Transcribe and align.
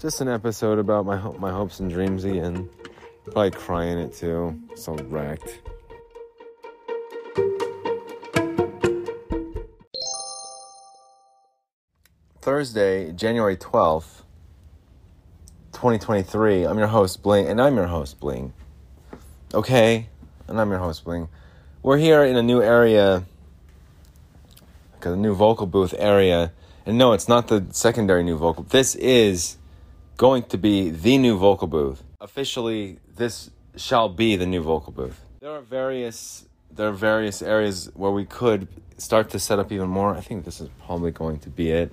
Just 0.00 0.22
an 0.22 0.28
episode 0.28 0.78
about 0.78 1.04
my 1.04 1.18
my 1.38 1.50
hopes 1.50 1.78
and 1.78 1.90
dreams 1.90 2.24
again. 2.24 2.70
Probably 3.24 3.50
crying 3.50 3.98
it 3.98 4.14
too. 4.14 4.58
So 4.74 4.94
wrecked. 4.94 5.60
Thursday, 12.40 13.12
January 13.12 13.58
12th, 13.58 14.22
2023. 15.72 16.64
I'm 16.64 16.78
your 16.78 16.86
host, 16.86 17.22
Bling, 17.22 17.46
and 17.46 17.60
I'm 17.60 17.76
your 17.76 17.86
host, 17.86 18.18
Bling. 18.18 18.54
Okay? 19.52 20.08
And 20.48 20.58
I'm 20.58 20.70
your 20.70 20.78
host, 20.78 21.04
Bling. 21.04 21.28
We're 21.82 21.98
here 21.98 22.24
in 22.24 22.36
a 22.36 22.42
new 22.42 22.62
area, 22.62 23.26
like 24.94 25.04
a 25.04 25.14
new 25.14 25.34
vocal 25.34 25.66
booth 25.66 25.94
area. 25.98 26.52
And 26.86 26.96
no, 26.96 27.12
it's 27.12 27.28
not 27.28 27.48
the 27.48 27.66
secondary 27.72 28.24
new 28.24 28.38
vocal. 28.38 28.64
This 28.64 28.94
is 28.94 29.58
going 30.20 30.42
to 30.42 30.58
be 30.58 30.90
the 30.90 31.16
new 31.16 31.38
vocal 31.38 31.66
booth. 31.66 32.04
Officially, 32.20 32.98
this 33.16 33.48
shall 33.74 34.10
be 34.10 34.36
the 34.36 34.44
new 34.44 34.60
vocal 34.60 34.92
booth. 34.92 35.18
There 35.40 35.50
are 35.50 35.62
various 35.62 36.44
there 36.70 36.88
are 36.88 36.92
various 36.92 37.40
areas 37.40 37.90
where 37.94 38.10
we 38.10 38.26
could 38.26 38.68
start 38.98 39.30
to 39.30 39.38
set 39.38 39.58
up 39.58 39.72
even 39.72 39.88
more. 39.88 40.14
I 40.14 40.20
think 40.20 40.44
this 40.44 40.60
is 40.60 40.68
probably 40.84 41.10
going 41.10 41.38
to 41.38 41.48
be 41.48 41.70
it 41.70 41.90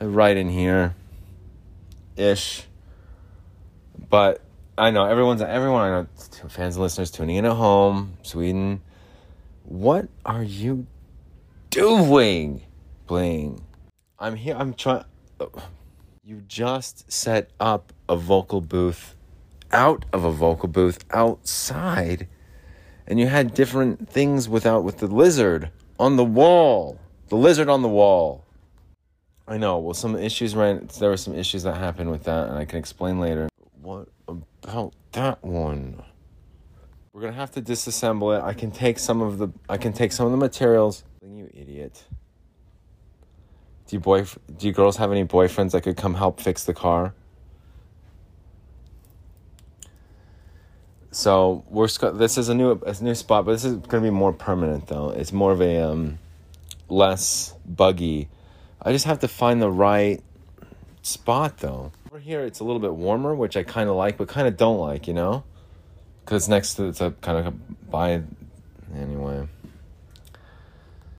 right 0.00 0.36
in 0.36 0.48
here 0.48 0.96
ish. 2.16 2.64
But 4.10 4.42
I 4.76 4.90
know 4.90 5.04
everyone's 5.04 5.40
everyone 5.40 5.82
I 5.82 5.90
know 5.90 6.06
fans 6.48 6.74
and 6.74 6.82
listeners 6.82 7.12
tuning 7.12 7.36
in 7.36 7.44
at 7.44 7.52
home, 7.52 8.16
Sweden. 8.22 8.82
What 9.62 10.08
are 10.24 10.42
you 10.42 10.88
doing, 11.70 12.62
Bling? 13.06 13.62
I'm 14.18 14.34
here. 14.34 14.56
I'm 14.58 14.74
trying. 14.74 15.04
You 16.28 16.42
just 16.48 17.12
set 17.12 17.50
up 17.60 17.92
a 18.08 18.16
vocal 18.16 18.60
booth 18.60 19.14
out 19.70 20.04
of 20.12 20.24
a 20.24 20.32
vocal 20.32 20.68
booth 20.68 21.04
outside, 21.12 22.26
and 23.06 23.20
you 23.20 23.28
had 23.28 23.54
different 23.54 24.10
things 24.10 24.48
without 24.48 24.82
with 24.82 24.98
the 24.98 25.06
lizard 25.06 25.70
on 26.00 26.16
the 26.16 26.24
wall. 26.24 26.98
The 27.28 27.36
lizard 27.36 27.68
on 27.68 27.82
the 27.82 27.88
wall. 27.88 28.44
I 29.46 29.56
know. 29.56 29.78
Well, 29.78 29.94
some 29.94 30.16
issues 30.16 30.56
ran. 30.56 30.88
There 30.98 31.10
were 31.10 31.16
some 31.16 31.36
issues 31.36 31.62
that 31.62 31.76
happened 31.76 32.10
with 32.10 32.24
that, 32.24 32.48
and 32.48 32.58
I 32.58 32.64
can 32.64 32.80
explain 32.80 33.20
later. 33.20 33.48
What 33.80 34.08
about 34.26 34.94
that 35.12 35.44
one? 35.44 36.02
We're 37.12 37.20
gonna 37.20 37.34
have 37.34 37.52
to 37.52 37.62
disassemble 37.62 38.36
it. 38.36 38.42
I 38.42 38.52
can 38.52 38.72
take 38.72 38.98
some 38.98 39.22
of 39.22 39.38
the. 39.38 39.50
I 39.68 39.76
can 39.76 39.92
take 39.92 40.10
some 40.10 40.26
of 40.26 40.32
the 40.32 40.38
materials. 40.38 41.04
You 41.22 41.48
idiot. 41.54 42.02
Do 43.86 43.96
you 43.96 44.00
boy? 44.00 44.24
Do 44.24 44.66
you 44.66 44.72
girls 44.72 44.96
have 44.96 45.12
any 45.12 45.24
boyfriends 45.24 45.72
that 45.72 45.82
could 45.82 45.96
come 45.96 46.14
help 46.14 46.40
fix 46.40 46.64
the 46.64 46.74
car? 46.74 47.14
So 51.10 51.64
we're 51.68 51.88
this 52.12 52.36
is 52.36 52.48
a 52.48 52.54
new 52.54 52.72
a 52.72 53.02
new 53.02 53.14
spot, 53.14 53.46
but 53.46 53.52
this 53.52 53.64
is 53.64 53.76
gonna 53.76 54.02
be 54.02 54.10
more 54.10 54.32
permanent 54.32 54.88
though. 54.88 55.10
It's 55.10 55.32
more 55.32 55.52
of 55.52 55.60
a 55.60 55.78
um, 55.78 56.18
less 56.88 57.54
buggy 57.64 58.28
I 58.86 58.92
just 58.92 59.06
have 59.06 59.18
to 59.20 59.28
find 59.28 59.60
the 59.60 59.68
right 59.68 60.22
spot 61.02 61.58
though. 61.58 61.90
Over 62.08 62.20
here, 62.20 62.42
it's 62.42 62.60
a 62.60 62.64
little 62.64 62.78
bit 62.78 62.94
warmer, 62.94 63.34
which 63.34 63.56
I 63.56 63.64
kind 63.64 63.90
of 63.90 63.96
like, 63.96 64.16
but 64.16 64.28
kind 64.28 64.46
of 64.46 64.56
don't 64.56 64.78
like, 64.78 65.08
you 65.08 65.12
know? 65.12 65.42
Because 66.24 66.48
next 66.48 66.74
to 66.74 66.84
it's 66.84 67.00
a 67.00 67.10
kind 67.20 67.46
of 67.46 67.90
by 67.90 68.22
anyway. 68.94 69.48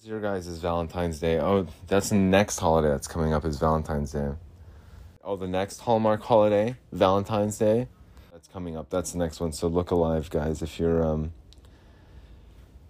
Your 0.07 0.21
guys 0.21 0.47
is 0.47 0.59
Valentine's 0.59 1.19
Day. 1.19 1.37
Oh, 1.37 1.67
that's 1.87 2.11
the 2.11 2.15
next 2.15 2.59
holiday 2.59 2.87
that's 2.87 3.09
coming 3.09 3.33
up 3.33 3.43
is 3.43 3.59
Valentine's 3.59 4.13
Day. 4.13 4.29
Oh, 5.21 5.35
the 5.35 5.49
next 5.49 5.79
Hallmark 5.79 6.23
holiday, 6.23 6.77
Valentine's 6.93 7.57
Day, 7.57 7.89
that's 8.31 8.47
coming 8.47 8.77
up. 8.77 8.89
That's 8.89 9.11
the 9.11 9.17
next 9.17 9.41
one. 9.41 9.51
So 9.51 9.67
look 9.67 9.91
alive, 9.91 10.29
guys. 10.29 10.61
If 10.61 10.79
you're 10.79 11.05
um, 11.05 11.33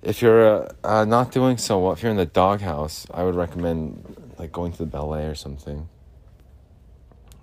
if 0.04 0.22
you're 0.22 0.66
uh, 0.66 0.74
uh, 0.84 1.06
not 1.06 1.32
doing 1.32 1.58
so 1.58 1.80
well, 1.80 1.92
if 1.92 2.04
you're 2.04 2.12
in 2.12 2.18
the 2.18 2.26
doghouse, 2.28 3.08
I 3.12 3.24
would 3.24 3.34
recommend 3.34 4.36
like 4.38 4.52
going 4.52 4.72
to 4.74 4.78
the 4.78 4.86
ballet 4.86 5.26
or 5.26 5.34
something. 5.34 5.90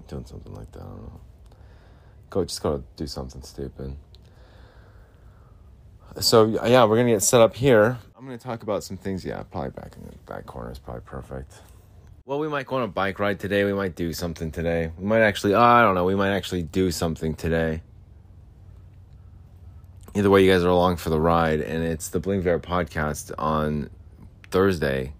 Doing 0.06 0.24
something 0.24 0.54
like 0.54 0.70
that. 0.70 0.82
I 0.82 0.84
don't 0.84 1.02
know. 1.02 1.20
Go, 2.30 2.44
just 2.44 2.62
go 2.62 2.84
do 2.94 3.08
something 3.08 3.42
stupid. 3.42 3.96
So 6.20 6.60
yeah, 6.64 6.84
we're 6.84 6.96
gonna 6.96 7.10
get 7.10 7.24
set 7.24 7.40
up 7.40 7.56
here. 7.56 7.98
I'm 8.16 8.24
gonna 8.24 8.38
talk 8.38 8.62
about 8.62 8.84
some 8.84 8.96
things. 8.96 9.24
Yeah, 9.24 9.42
probably 9.42 9.70
back 9.70 9.96
in 9.96 10.04
the 10.06 10.16
back 10.32 10.46
corner 10.46 10.70
is 10.70 10.78
probably 10.78 11.02
perfect. 11.04 11.52
Well, 12.24 12.38
we 12.38 12.48
might 12.48 12.64
go 12.64 12.76
on 12.76 12.82
a 12.82 12.88
bike 12.88 13.18
ride 13.18 13.40
today. 13.40 13.64
We 13.64 13.72
might 13.72 13.96
do 13.96 14.12
something 14.12 14.52
today. 14.52 14.92
We 14.96 15.04
might 15.04 15.22
actually. 15.22 15.54
Oh, 15.54 15.60
I 15.60 15.82
don't 15.82 15.96
know. 15.96 16.04
We 16.04 16.14
might 16.14 16.30
actually 16.30 16.62
do 16.62 16.92
something 16.92 17.34
today. 17.34 17.82
Either 20.14 20.30
way, 20.30 20.44
you 20.44 20.52
guys 20.52 20.62
are 20.62 20.68
along 20.68 20.98
for 20.98 21.10
the 21.10 21.18
ride, 21.18 21.60
and 21.60 21.82
it's 21.82 22.08
the 22.08 22.20
Bling 22.20 22.42
Bear 22.42 22.60
podcast 22.60 23.32
on 23.36 23.90
Thursday, 24.48 25.12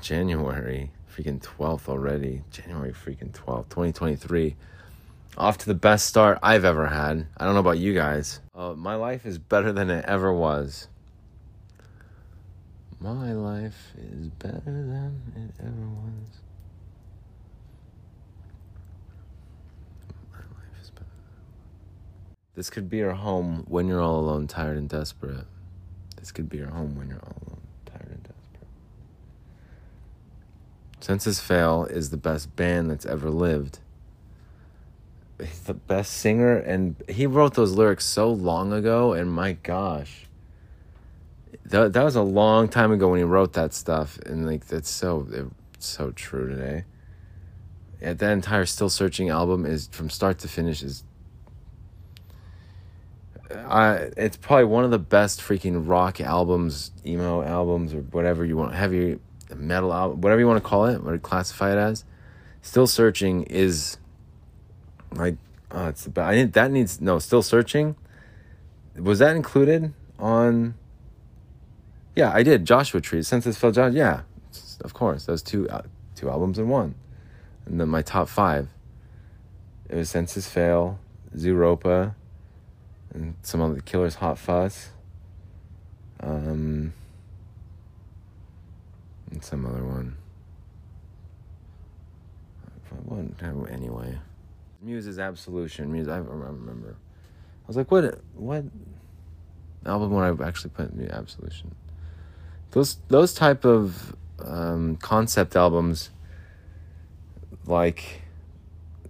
January 0.00 0.90
freaking 1.08 1.40
12th 1.40 1.88
already. 1.88 2.42
January 2.50 2.92
freaking 2.92 3.30
12th, 3.30 3.68
2023. 3.68 4.56
Off 5.38 5.56
to 5.58 5.66
the 5.66 5.74
best 5.74 6.08
start 6.08 6.40
I've 6.42 6.64
ever 6.64 6.88
had. 6.88 7.28
I 7.36 7.44
don't 7.44 7.54
know 7.54 7.60
about 7.60 7.78
you 7.78 7.94
guys. 7.94 8.40
Uh, 8.56 8.72
my 8.74 8.96
life 8.96 9.24
is 9.24 9.38
better 9.38 9.72
than 9.72 9.88
it 9.88 10.04
ever 10.06 10.32
was. 10.32 10.88
My 13.02 13.32
life 13.32 13.94
is 13.98 14.28
better 14.28 14.60
than 14.64 15.20
it 15.34 15.60
ever 15.60 15.88
was. 15.88 16.38
My 20.30 20.38
life 20.38 20.80
is 20.80 20.90
better. 20.90 21.06
This 22.54 22.70
could 22.70 22.88
be 22.88 22.98
your 22.98 23.14
home 23.14 23.64
when 23.66 23.88
you're 23.88 24.00
all 24.00 24.20
alone, 24.20 24.46
tired, 24.46 24.76
and 24.76 24.88
desperate. 24.88 25.46
This 26.16 26.30
could 26.30 26.48
be 26.48 26.58
your 26.58 26.68
home 26.68 26.94
when 26.94 27.08
you're 27.08 27.18
all 27.18 27.42
alone. 27.44 27.60
Tired 27.86 28.08
and 28.08 28.22
desperate. 28.22 28.68
Senses 31.00 31.40
Fail 31.40 31.86
is 31.86 32.10
the 32.10 32.16
best 32.16 32.54
band 32.54 32.88
that's 32.88 33.04
ever 33.04 33.30
lived. 33.30 33.80
He's 35.40 35.62
the 35.62 35.74
best 35.74 36.12
singer, 36.12 36.56
and 36.56 36.94
he 37.08 37.26
wrote 37.26 37.54
those 37.54 37.72
lyrics 37.72 38.04
so 38.04 38.30
long 38.30 38.72
ago, 38.72 39.12
and 39.12 39.32
my 39.32 39.54
gosh. 39.54 40.28
That, 41.66 41.92
that 41.92 42.04
was 42.04 42.16
a 42.16 42.22
long 42.22 42.68
time 42.68 42.92
ago 42.92 43.08
when 43.08 43.18
he 43.18 43.24
wrote 43.24 43.52
that 43.54 43.72
stuff, 43.72 44.18
and 44.26 44.46
like 44.46 44.66
that's 44.66 44.90
so 44.90 45.50
so 45.78 46.10
true 46.12 46.48
today. 46.48 46.84
Yeah, 48.00 48.14
that 48.14 48.32
entire 48.32 48.66
Still 48.66 48.88
Searching 48.88 49.28
album 49.28 49.64
is 49.64 49.88
from 49.92 50.10
start 50.10 50.38
to 50.40 50.48
finish 50.48 50.82
is 50.82 51.04
uh, 53.50 53.58
I, 53.58 53.94
it's 54.16 54.36
probably 54.36 54.64
one 54.64 54.84
of 54.84 54.90
the 54.90 54.98
best 54.98 55.40
freaking 55.40 55.88
rock 55.88 56.20
albums, 56.20 56.90
emo 57.06 57.42
albums, 57.42 57.94
or 57.94 58.00
whatever 58.00 58.44
you 58.44 58.56
want, 58.56 58.74
heavy 58.74 59.18
metal 59.54 59.92
album, 59.92 60.20
whatever 60.20 60.40
you 60.40 60.46
want 60.46 60.62
to 60.62 60.68
call 60.68 60.86
it, 60.86 61.02
what 61.02 61.20
classify 61.22 61.72
it 61.72 61.78
as. 61.78 62.04
Still 62.62 62.86
searching 62.86 63.44
is 63.44 63.98
like 65.12 65.36
oh, 65.70 65.88
it's 65.88 66.04
the 66.04 66.20
I 66.20 66.36
need 66.36 66.52
that 66.54 66.70
needs 66.70 67.00
no 67.00 67.18
still 67.18 67.42
searching. 67.42 67.96
Was 68.96 69.20
that 69.20 69.36
included 69.36 69.92
on? 70.18 70.74
Yeah, 72.14 72.30
I 72.32 72.42
did 72.42 72.64
Joshua 72.64 73.00
Tree. 73.00 73.22
Senses 73.22 73.56
Fail 73.56 73.72
Josh. 73.72 73.94
Yeah, 73.94 74.22
of 74.82 74.92
course. 74.92 75.24
Those 75.26 75.42
two 75.42 75.68
uh, 75.68 75.82
two 76.14 76.28
albums 76.28 76.58
in 76.58 76.68
one, 76.68 76.94
and 77.66 77.80
then 77.80 77.88
my 77.88 78.02
top 78.02 78.28
five. 78.28 78.68
It 79.88 79.96
was 79.96 80.10
Senses 80.10 80.48
Fail, 80.48 80.98
Zooropa, 81.36 82.14
and 83.12 83.34
some 83.42 83.60
of 83.60 83.74
the 83.74 83.82
Killers 83.82 84.16
Hot 84.16 84.38
Fuss. 84.38 84.90
Um, 86.20 86.92
and 89.30 89.42
some 89.42 89.66
other 89.66 89.82
one. 89.84 90.16
Anyway, 93.70 94.18
Muse's 94.82 95.18
Absolution. 95.18 95.90
Muse. 95.90 96.08
I 96.08 96.18
remember. 96.18 96.96
I 97.64 97.66
was 97.66 97.76
like, 97.76 97.90
what? 97.90 98.18
What 98.34 98.64
album 99.86 100.10
would 100.10 100.40
I 100.40 100.46
actually 100.46 100.70
put 100.70 100.92
in 100.92 101.10
Absolution? 101.10 101.74
Those 102.72 102.96
those 103.08 103.34
type 103.34 103.64
of 103.64 104.16
um, 104.38 104.96
concept 104.96 105.56
albums, 105.56 106.10
like 107.66 108.22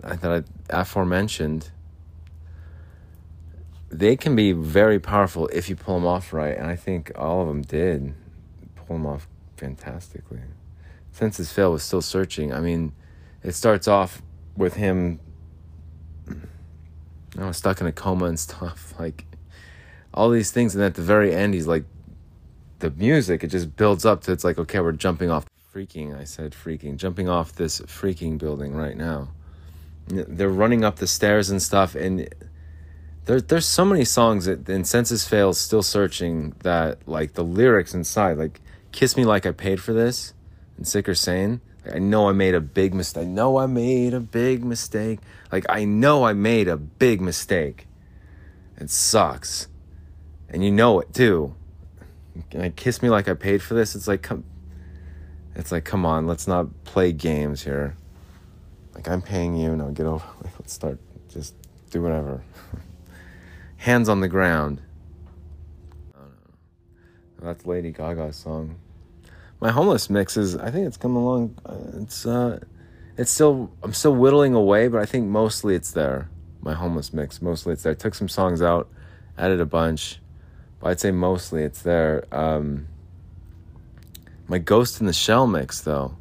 I 0.04 0.16
thought 0.16 0.44
I 0.70 0.80
aforementioned, 0.80 1.70
they 3.88 4.16
can 4.16 4.34
be 4.34 4.52
very 4.52 4.98
powerful 4.98 5.48
if 5.48 5.68
you 5.68 5.76
pull 5.76 5.94
them 5.94 6.06
off 6.06 6.32
right, 6.32 6.56
and 6.56 6.66
I 6.66 6.76
think 6.76 7.12
all 7.16 7.42
of 7.42 7.48
them 7.48 7.62
did 7.62 8.14
pull 8.74 8.96
them 8.96 9.06
off 9.06 9.28
fantastically. 9.56 10.40
Senses 11.12 11.52
Fail 11.52 11.72
was 11.72 11.82
still 11.82 12.02
searching. 12.02 12.52
I 12.52 12.60
mean, 12.60 12.92
it 13.42 13.54
starts 13.54 13.86
off 13.86 14.22
with 14.56 14.74
him 14.74 15.20
you 16.26 17.40
know, 17.40 17.52
stuck 17.52 17.80
in 17.80 17.86
a 17.86 17.92
coma 17.92 18.26
and 18.26 18.40
stuff, 18.48 18.94
like 18.98 19.24
all 20.14 20.30
these 20.30 20.50
things, 20.50 20.74
and 20.74 20.82
at 20.84 20.94
the 20.94 21.02
very 21.02 21.34
end, 21.34 21.54
he's 21.54 21.66
like, 21.66 21.84
the 22.82 22.90
music, 22.90 23.42
it 23.42 23.48
just 23.48 23.74
builds 23.76 24.04
up 24.04 24.20
to 24.22 24.32
it's 24.32 24.44
like, 24.44 24.58
okay, 24.58 24.80
we're 24.80 24.92
jumping 24.92 25.30
off 25.30 25.46
freaking. 25.74 26.18
I 26.18 26.24
said 26.24 26.52
freaking, 26.52 26.98
jumping 26.98 27.28
off 27.28 27.54
this 27.54 27.80
freaking 27.80 28.36
building 28.36 28.74
right 28.74 28.96
now. 28.96 29.28
they're 30.06 30.50
running 30.50 30.84
up 30.84 30.96
the 30.96 31.06
stairs 31.06 31.48
and 31.48 31.62
stuff 31.62 31.94
and 31.94 32.28
there, 33.24 33.40
there's 33.40 33.66
so 33.66 33.84
many 33.84 34.04
songs 34.04 34.46
that 34.46 34.68
in 34.68 34.84
Senses 34.84 35.26
Fail 35.26 35.54
still 35.54 35.82
searching 35.82 36.54
that 36.64 37.06
like 37.06 37.34
the 37.34 37.44
lyrics 37.44 37.94
inside 37.94 38.36
like 38.36 38.60
kiss 38.90 39.16
me 39.16 39.24
like 39.24 39.46
I 39.46 39.52
paid 39.52 39.80
for 39.80 39.92
this 39.92 40.34
and 40.76 40.86
sick 40.86 41.08
or 41.08 41.14
sane 41.14 41.60
like, 41.84 41.96
I 41.96 41.98
know 42.00 42.28
I 42.28 42.32
made 42.32 42.56
a 42.56 42.60
big 42.60 42.94
mistake 42.94 43.22
I 43.22 43.26
know 43.26 43.58
I 43.58 43.66
made 43.66 44.12
a 44.12 44.20
big 44.20 44.64
mistake 44.64 45.20
like 45.52 45.64
I 45.68 45.84
know 45.84 46.24
I 46.24 46.32
made 46.32 46.66
a 46.66 46.76
big 46.76 47.20
mistake 47.20 47.86
it 48.76 48.90
sucks 48.90 49.68
and 50.48 50.64
you 50.64 50.72
know 50.72 50.98
it 50.98 51.14
too 51.14 51.54
like 52.54 52.76
kiss 52.76 53.02
me 53.02 53.10
like 53.10 53.28
I 53.28 53.34
paid 53.34 53.62
for 53.62 53.74
this 53.74 53.94
it's 53.94 54.08
like 54.08 54.22
come 54.22 54.44
it's 55.54 55.70
like 55.70 55.84
come 55.84 56.06
on 56.06 56.26
let's 56.26 56.46
not 56.46 56.84
play 56.84 57.12
games 57.12 57.62
here 57.62 57.96
like 58.94 59.08
I'm 59.08 59.22
paying 59.22 59.56
you 59.56 59.76
no 59.76 59.90
get 59.90 60.06
over 60.06 60.24
let's 60.58 60.72
start 60.72 60.98
just 61.28 61.54
do 61.90 62.02
whatever 62.02 62.42
hands 63.82 64.08
on 64.08 64.20
the 64.20 64.28
ground. 64.28 64.80
That's 67.40 67.66
Lady 67.66 67.90
Gaga's 67.90 68.36
song. 68.36 68.76
My 69.60 69.72
homeless 69.72 70.08
mix 70.08 70.36
is. 70.36 70.56
I 70.56 70.70
think 70.70 70.86
it's 70.86 70.96
come 70.96 71.16
along. 71.16 71.58
Uh, 71.66 72.00
it's 72.00 72.24
uh, 72.24 72.60
it's 73.18 73.30
still. 73.30 73.72
I'm 73.82 73.92
still 73.92 74.14
whittling 74.14 74.54
away, 74.54 74.86
but 74.86 75.00
I 75.00 75.06
think 75.06 75.26
mostly 75.26 75.74
it's 75.74 75.90
there. 75.90 76.30
My 76.60 76.74
homeless 76.74 77.12
mix, 77.12 77.42
mostly 77.42 77.72
it's 77.72 77.82
there. 77.82 77.92
I 77.92 77.96
took 77.96 78.14
some 78.14 78.28
songs 78.28 78.62
out, 78.62 78.88
added 79.36 79.60
a 79.60 79.66
bunch, 79.66 80.20
I'd 80.84 81.00
say 81.00 81.10
mostly 81.10 81.62
it's 81.62 81.82
there. 81.82 82.24
Um, 82.32 82.88
my 84.48 84.58
Ghost 84.58 85.00
in 85.00 85.06
the 85.06 85.12
Shell 85.12 85.46
mix, 85.46 85.80
though. 85.80 86.16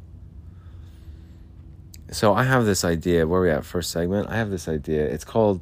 So 2.10 2.34
I 2.34 2.44
have 2.44 2.66
this 2.66 2.84
idea. 2.84 3.26
Where 3.26 3.40
we 3.40 3.50
at? 3.50 3.64
First 3.64 3.90
segment. 3.90 4.28
I 4.28 4.36
have 4.36 4.50
this 4.50 4.68
idea. 4.68 5.04
It's 5.04 5.24
called 5.24 5.60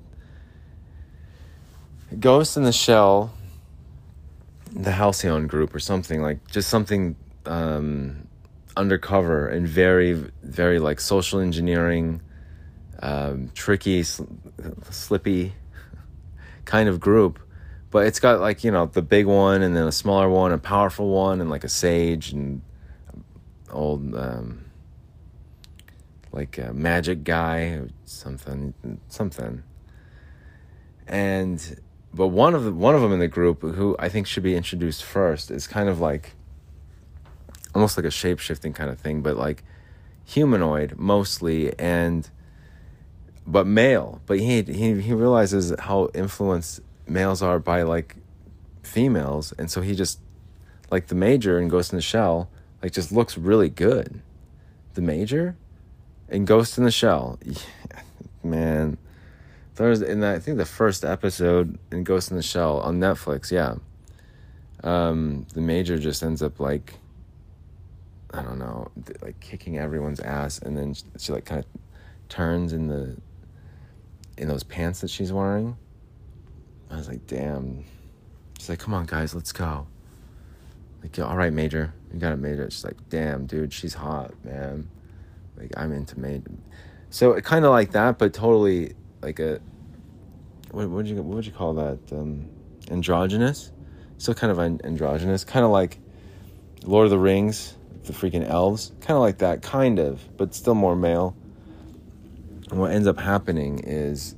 Ghost 2.19 2.57
in 2.57 2.65
the 2.65 2.73
Shell, 2.73 3.33
the 4.73 4.91
Halcyon 4.91 5.47
group 5.47 5.75
or 5.75 5.79
something 5.79 6.23
like 6.23 6.45
just 6.51 6.69
something 6.69 7.15
um, 7.47 8.27
undercover 8.77 9.47
and 9.47 9.67
very 9.67 10.13
very 10.43 10.81
like 10.81 11.01
social 11.01 11.39
engineering, 11.39 12.21
um, 13.01 13.51
tricky, 13.55 14.03
sl- 14.03 14.25
slippy 14.91 15.53
kind 16.65 16.89
of 16.89 16.99
group. 16.99 17.39
But 17.91 18.07
it's 18.07 18.21
got 18.21 18.41
like 18.41 18.63
you 18.65 18.71
know 18.71 18.87
the 18.87 19.03
big 19.03 19.27
one 19.27 19.63
and 19.63 19.77
then 19.77 19.87
a 19.87 19.93
smaller 19.93 20.29
one, 20.29 20.53
a 20.53 20.59
powerful 20.59 21.09
one, 21.09 21.41
and 21.41 21.51
like 21.51 21.65
a 21.65 21.69
sage 21.69 22.33
and 22.33 22.63
old 23.71 24.15
um, 24.15 24.65
like 26.33 26.59
a 26.59 26.73
magic 26.73 27.25
guy 27.25 27.61
or 27.61 27.89
something 28.05 28.75
something 29.09 29.63
and 31.11 31.81
but 32.15 32.29
one 32.29 32.55
of 32.55 32.65
the, 32.65 32.73
one 32.73 32.95
of 32.95 33.03
them 33.03 33.13
in 33.13 33.19
the 33.19 33.29
group 33.29 33.63
who 33.63 33.97
I 33.99 34.09
think 34.09 34.27
should 34.27 34.43
be 34.43 34.57
introduced 34.57 35.05
first 35.05 35.51
is 35.51 35.67
kind 35.67 35.89
of 35.89 36.01
like 36.01 36.35
almost 37.75 37.97
like 37.97 38.07
a 38.07 38.11
shape 38.11 38.39
shifting 38.39 38.73
kind 38.73 38.91
of 38.91 38.99
thing, 38.99 39.21
but 39.21 39.37
like 39.37 39.65
humanoid 40.25 40.95
mostly 40.97 41.77
and 41.79 42.29
but 43.47 43.67
male. 43.67 44.21
But 44.27 44.39
he 44.39 44.63
he 44.63 45.01
he 45.01 45.13
realizes 45.13 45.75
how 45.81 46.11
influenced 46.15 46.81
males 47.11 47.43
are 47.43 47.59
by 47.59 47.83
like 47.83 48.17
females, 48.83 49.53
and 49.59 49.71
so 49.71 49.81
he 49.81 49.95
just 49.95 50.21
like 50.91 51.09
the 51.09 51.15
major 51.15 51.59
and 51.59 51.71
Ghost 51.71 51.93
in 51.93 51.97
the 51.97 52.03
Shell 52.03 52.49
like 52.83 52.93
just 52.93 53.13
looks 53.13 53.37
really 53.37 53.69
good. 53.69 54.23
The 54.95 55.03
major 55.03 55.57
and 56.29 56.47
Ghost 56.47 56.79
in 56.79 56.85
the 56.85 56.91
Shell, 56.91 57.39
yeah, 57.45 57.59
man 58.43 58.97
there's 59.81 60.03
in 60.03 60.23
I 60.23 60.39
think 60.39 60.59
the 60.59 60.67
first 60.67 61.05
episode 61.07 61.79
in 61.91 62.05
Ghost 62.05 62.31
in 62.31 62.37
the 62.37 62.43
Shell 62.43 62.81
on 62.81 63.01
Netflix, 63.01 63.51
yeah. 63.51 63.77
Um, 64.85 65.47
the 65.55 65.63
major 65.63 65.99
just 65.99 66.23
ends 66.23 66.43
up 66.43 66.61
like 66.61 66.95
I 68.33 68.43
don't 68.43 68.59
know, 68.59 68.91
like 69.23 69.41
kicking 69.41 69.79
everyone's 69.79 70.21
ass, 70.21 70.59
and 70.59 70.77
then 70.77 70.93
she, 70.93 71.05
she 71.19 71.33
like 71.33 71.47
kind 71.47 71.65
of 71.65 71.81
turns 72.29 72.75
in 72.75 72.89
the 72.89 73.17
in 74.37 74.49
those 74.49 74.63
pants 74.63 75.01
that 75.01 75.09
she's 75.09 75.33
wearing. 75.33 75.79
I 76.91 76.97
was 76.97 77.09
like, 77.09 77.27
damn. 77.27 77.85
She's 78.59 78.69
like, 78.69 78.79
come 78.79 78.95
on, 78.95 79.07
guys, 79.07 79.35
let's 79.35 79.53
go. 79.53 79.87
Like, 81.03 81.19
all 81.19 81.37
right, 81.37 81.53
Major, 81.53 81.95
you 82.13 82.19
got 82.19 82.33
it, 82.33 82.37
Major. 82.37 82.71
She's 82.71 82.85
like, 82.85 82.97
damn, 83.09 83.47
dude, 83.47 83.73
she's 83.73 83.95
hot, 83.95 84.33
man. 84.45 84.91
Like, 85.57 85.73
I'm 85.77 85.93
into 85.93 86.19
Major. 86.19 86.51
So 87.11 87.41
kind 87.41 87.65
of 87.65 87.71
like 87.71 87.93
that, 87.93 88.19
but 88.19 88.33
totally 88.33 88.95
like 89.23 89.41
a 89.41 89.61
what 90.71 90.89
would 90.89 91.09
you 91.09 91.17
what 91.17 91.37
would 91.37 91.47
you 91.47 91.53
call 91.53 91.75
that? 91.75 91.99
Um, 92.13 92.49
androgynous, 92.91 93.73
still 94.19 94.35
kind 94.35 94.51
of 94.53 94.59
androgynous, 94.59 95.45
kind 95.45 95.65
of 95.65 95.71
like 95.71 95.99
Lord 96.85 97.07
of 97.07 97.11
the 97.11 97.19
Rings, 97.19 97.77
the 98.05 98.13
freaking 98.13 98.49
elves, 98.49 98.93
kind 99.01 99.17
of 99.17 99.23
like 99.23 99.39
that, 99.39 99.63
kind 99.63 99.99
of, 99.99 100.21
but 100.37 100.55
still 100.55 100.75
more 100.75 100.95
male. 100.95 101.37
And 102.71 102.79
what 102.79 102.93
ends 102.93 103.09
up 103.09 103.19
happening 103.19 103.81
is 103.81 104.37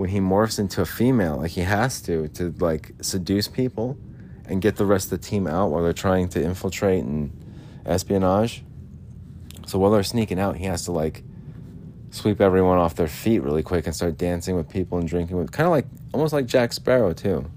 when 0.00 0.08
he 0.08 0.18
morphs 0.18 0.58
into 0.58 0.80
a 0.80 0.86
female, 0.86 1.36
like 1.36 1.50
he 1.50 1.60
has 1.60 2.00
to 2.00 2.26
to 2.28 2.54
like 2.58 2.92
seduce 3.02 3.48
people 3.48 3.98
and 4.46 4.62
get 4.62 4.76
the 4.76 4.86
rest 4.86 5.12
of 5.12 5.20
the 5.20 5.28
team 5.28 5.46
out 5.46 5.70
while 5.70 5.82
they're 5.82 5.92
trying 5.92 6.26
to 6.26 6.42
infiltrate 6.42 7.04
and 7.04 7.30
espionage. 7.84 8.64
So 9.66 9.78
while 9.78 9.90
they're 9.90 10.02
sneaking 10.02 10.40
out, 10.40 10.56
he 10.56 10.64
has 10.64 10.86
to 10.86 10.92
like 10.92 11.22
sweep 12.12 12.40
everyone 12.40 12.78
off 12.78 12.94
their 12.94 13.08
feet 13.08 13.40
really 13.40 13.62
quick 13.62 13.84
and 13.84 13.94
start 13.94 14.16
dancing 14.16 14.56
with 14.56 14.70
people 14.70 14.96
and 14.96 15.06
drinking 15.06 15.36
with 15.36 15.52
kind 15.52 15.66
of 15.66 15.70
like 15.70 15.84
almost 16.14 16.32
like 16.32 16.46
Jack 16.46 16.72
Sparrow 16.72 17.12
too. 17.12 17.50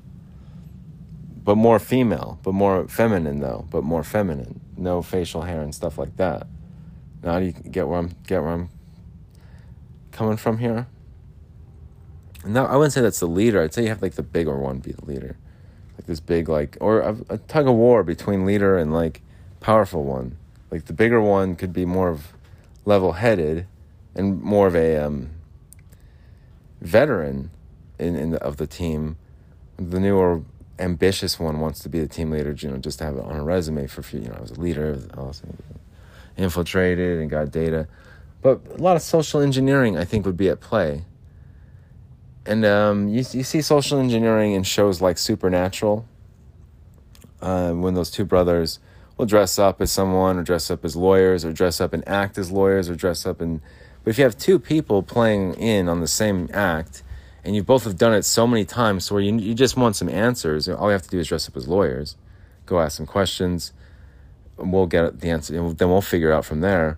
But 1.45 1.55
more 1.55 1.79
female, 1.79 2.39
but 2.43 2.51
more 2.51 2.89
feminine 2.89 3.39
though, 3.39 3.65
but 3.69 3.85
more 3.85 4.03
feminine. 4.03 4.59
No 4.75 5.01
facial 5.01 5.43
hair 5.43 5.61
and 5.61 5.73
stuff 5.73 5.97
like 5.97 6.17
that. 6.17 6.47
Now 7.23 7.39
do 7.39 7.45
you 7.45 7.53
get 7.53 7.87
where 7.87 7.99
I'm 7.99 8.11
get 8.27 8.41
where 8.43 8.51
I'm 8.51 8.69
coming 10.11 10.35
from 10.35 10.57
here? 10.57 10.87
Now 12.45 12.65
I 12.65 12.75
wouldn't 12.75 12.93
say 12.93 13.01
that's 13.01 13.19
the 13.19 13.27
leader. 13.27 13.61
I'd 13.61 13.73
say 13.73 13.83
you 13.83 13.89
have 13.89 14.01
like 14.01 14.15
the 14.15 14.23
bigger 14.23 14.57
one 14.57 14.79
be 14.79 14.91
the 14.91 15.05
leader. 15.05 15.37
Like 15.97 16.07
this 16.07 16.19
big 16.19 16.49
like 16.49 16.77
or 16.81 16.99
a, 16.99 17.17
a 17.29 17.37
tug 17.37 17.67
of 17.67 17.75
war 17.75 18.03
between 18.03 18.45
leader 18.45 18.77
and 18.77 18.93
like 18.93 19.21
powerful 19.59 20.03
one. 20.03 20.37
Like 20.71 20.85
the 20.85 20.93
bigger 20.93 21.21
one 21.21 21.55
could 21.55 21.71
be 21.71 21.85
more 21.85 22.09
of 22.09 22.33
level 22.85 23.13
headed 23.13 23.67
and 24.15 24.41
more 24.41 24.67
of 24.67 24.75
a 24.75 24.97
um, 24.97 25.29
veteran 26.81 27.51
in, 27.99 28.15
in 28.15 28.31
the, 28.31 28.43
of 28.43 28.57
the 28.57 28.67
team. 28.67 29.17
The 29.77 29.99
newer, 29.99 30.43
ambitious 30.79 31.39
one 31.39 31.59
wants 31.59 31.79
to 31.81 31.89
be 31.89 31.99
the 31.99 32.07
team 32.07 32.31
leader, 32.31 32.51
you 32.51 32.69
know, 32.69 32.77
just 32.77 32.99
to 32.99 33.05
have 33.05 33.17
it 33.17 33.23
on 33.23 33.35
a 33.35 33.43
resume 33.43 33.87
for, 33.87 34.03
you 34.15 34.27
know, 34.27 34.35
I 34.37 34.41
was 34.41 34.51
a 34.51 34.59
leader, 34.59 34.99
I 35.15 35.21
was 35.21 35.41
infiltrated 36.37 37.19
and 37.19 37.29
got 37.29 37.51
data. 37.51 37.87
But 38.41 38.61
a 38.75 38.81
lot 38.81 38.95
of 38.95 39.01
social 39.01 39.39
engineering, 39.39 39.97
I 39.97 40.05
think, 40.05 40.25
would 40.25 40.37
be 40.37 40.49
at 40.49 40.59
play. 40.59 41.05
And 42.45 42.65
um, 42.65 43.07
you, 43.07 43.23
you 43.31 43.43
see 43.43 43.61
social 43.61 43.99
engineering 43.99 44.53
in 44.53 44.63
shows 44.63 45.01
like 45.01 45.17
Supernatural, 45.17 46.05
uh, 47.41 47.71
when 47.71 47.93
those 47.93 48.11
two 48.11 48.25
brothers 48.25 48.79
will 49.17 49.25
dress 49.25 49.57
up 49.59 49.81
as 49.81 49.91
someone, 49.91 50.37
or 50.37 50.43
dress 50.43 50.69
up 50.69 50.83
as 50.83 50.95
lawyers, 50.95 51.45
or 51.45 51.53
dress 51.53 51.79
up 51.79 51.93
and 51.93 52.07
act 52.07 52.37
as 52.37 52.51
lawyers, 52.51 52.89
or 52.89 52.95
dress 52.95 53.25
up 53.25 53.39
and 53.39 53.61
but 54.03 54.09
if 54.11 54.17
you 54.17 54.23
have 54.25 54.37
two 54.37 54.59
people 54.59 55.01
playing 55.01 55.53
in 55.53 55.87
on 55.87 56.01
the 56.01 56.07
same 56.07 56.49
act, 56.53 57.03
and 57.43 57.55
you 57.55 57.63
both 57.63 57.85
have 57.85 57.97
done 57.97 58.13
it 58.13 58.23
so 58.23 58.45
many 58.45 58.65
times, 58.65 59.09
where 59.11 59.21
you 59.21 59.37
you 59.37 59.53
just 59.53 59.77
want 59.77 59.95
some 59.95 60.09
answers, 60.09 60.67
all 60.67 60.87
you 60.87 60.93
have 60.93 61.03
to 61.03 61.09
do 61.09 61.19
is 61.19 61.27
dress 61.27 61.47
up 61.47 61.55
as 61.55 61.67
lawyers, 61.67 62.17
go 62.65 62.79
ask 62.79 62.97
some 62.97 63.05
questions, 63.05 63.71
and 64.57 64.73
we'll 64.73 64.87
get 64.87 65.21
the 65.21 65.29
answer, 65.29 65.57
and 65.57 65.77
then 65.77 65.89
we'll 65.89 66.01
figure 66.01 66.31
out 66.31 66.45
from 66.45 66.61
there. 66.61 66.97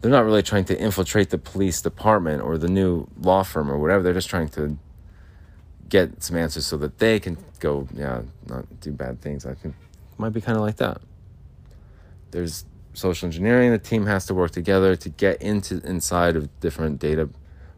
They're 0.00 0.10
not 0.10 0.24
really 0.24 0.42
trying 0.42 0.64
to 0.66 0.78
infiltrate 0.78 1.30
the 1.30 1.38
police 1.38 1.80
department 1.80 2.42
or 2.42 2.58
the 2.58 2.68
new 2.68 3.06
law 3.20 3.42
firm 3.42 3.70
or 3.70 3.78
whatever. 3.78 4.02
They're 4.02 4.12
just 4.12 4.28
trying 4.28 4.48
to 4.50 4.78
get 5.88 6.22
some 6.22 6.36
answers 6.36 6.66
so 6.66 6.76
that 6.78 6.98
they 6.98 7.20
can 7.20 7.38
go, 7.60 7.88
yeah, 7.94 8.22
not 8.46 8.64
do 8.80 8.92
bad 8.92 9.20
things. 9.20 9.46
I 9.46 9.54
think 9.54 9.74
might 10.18 10.30
be 10.30 10.40
kind 10.40 10.56
of 10.56 10.62
like 10.62 10.76
that. 10.76 11.00
There's 12.30 12.64
social 12.94 13.26
engineering. 13.26 13.70
The 13.70 13.78
team 13.78 14.06
has 14.06 14.26
to 14.26 14.34
work 14.34 14.50
together 14.50 14.96
to 14.96 15.08
get 15.08 15.40
into 15.42 15.80
inside 15.86 16.36
of 16.36 16.60
different 16.60 16.98
data 16.98 17.28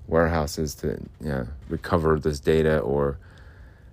warehouses 0.07 0.75
to 0.75 0.99
yeah 1.21 1.45
recover 1.69 2.19
this 2.19 2.41
data 2.41 2.79
or 2.79 3.19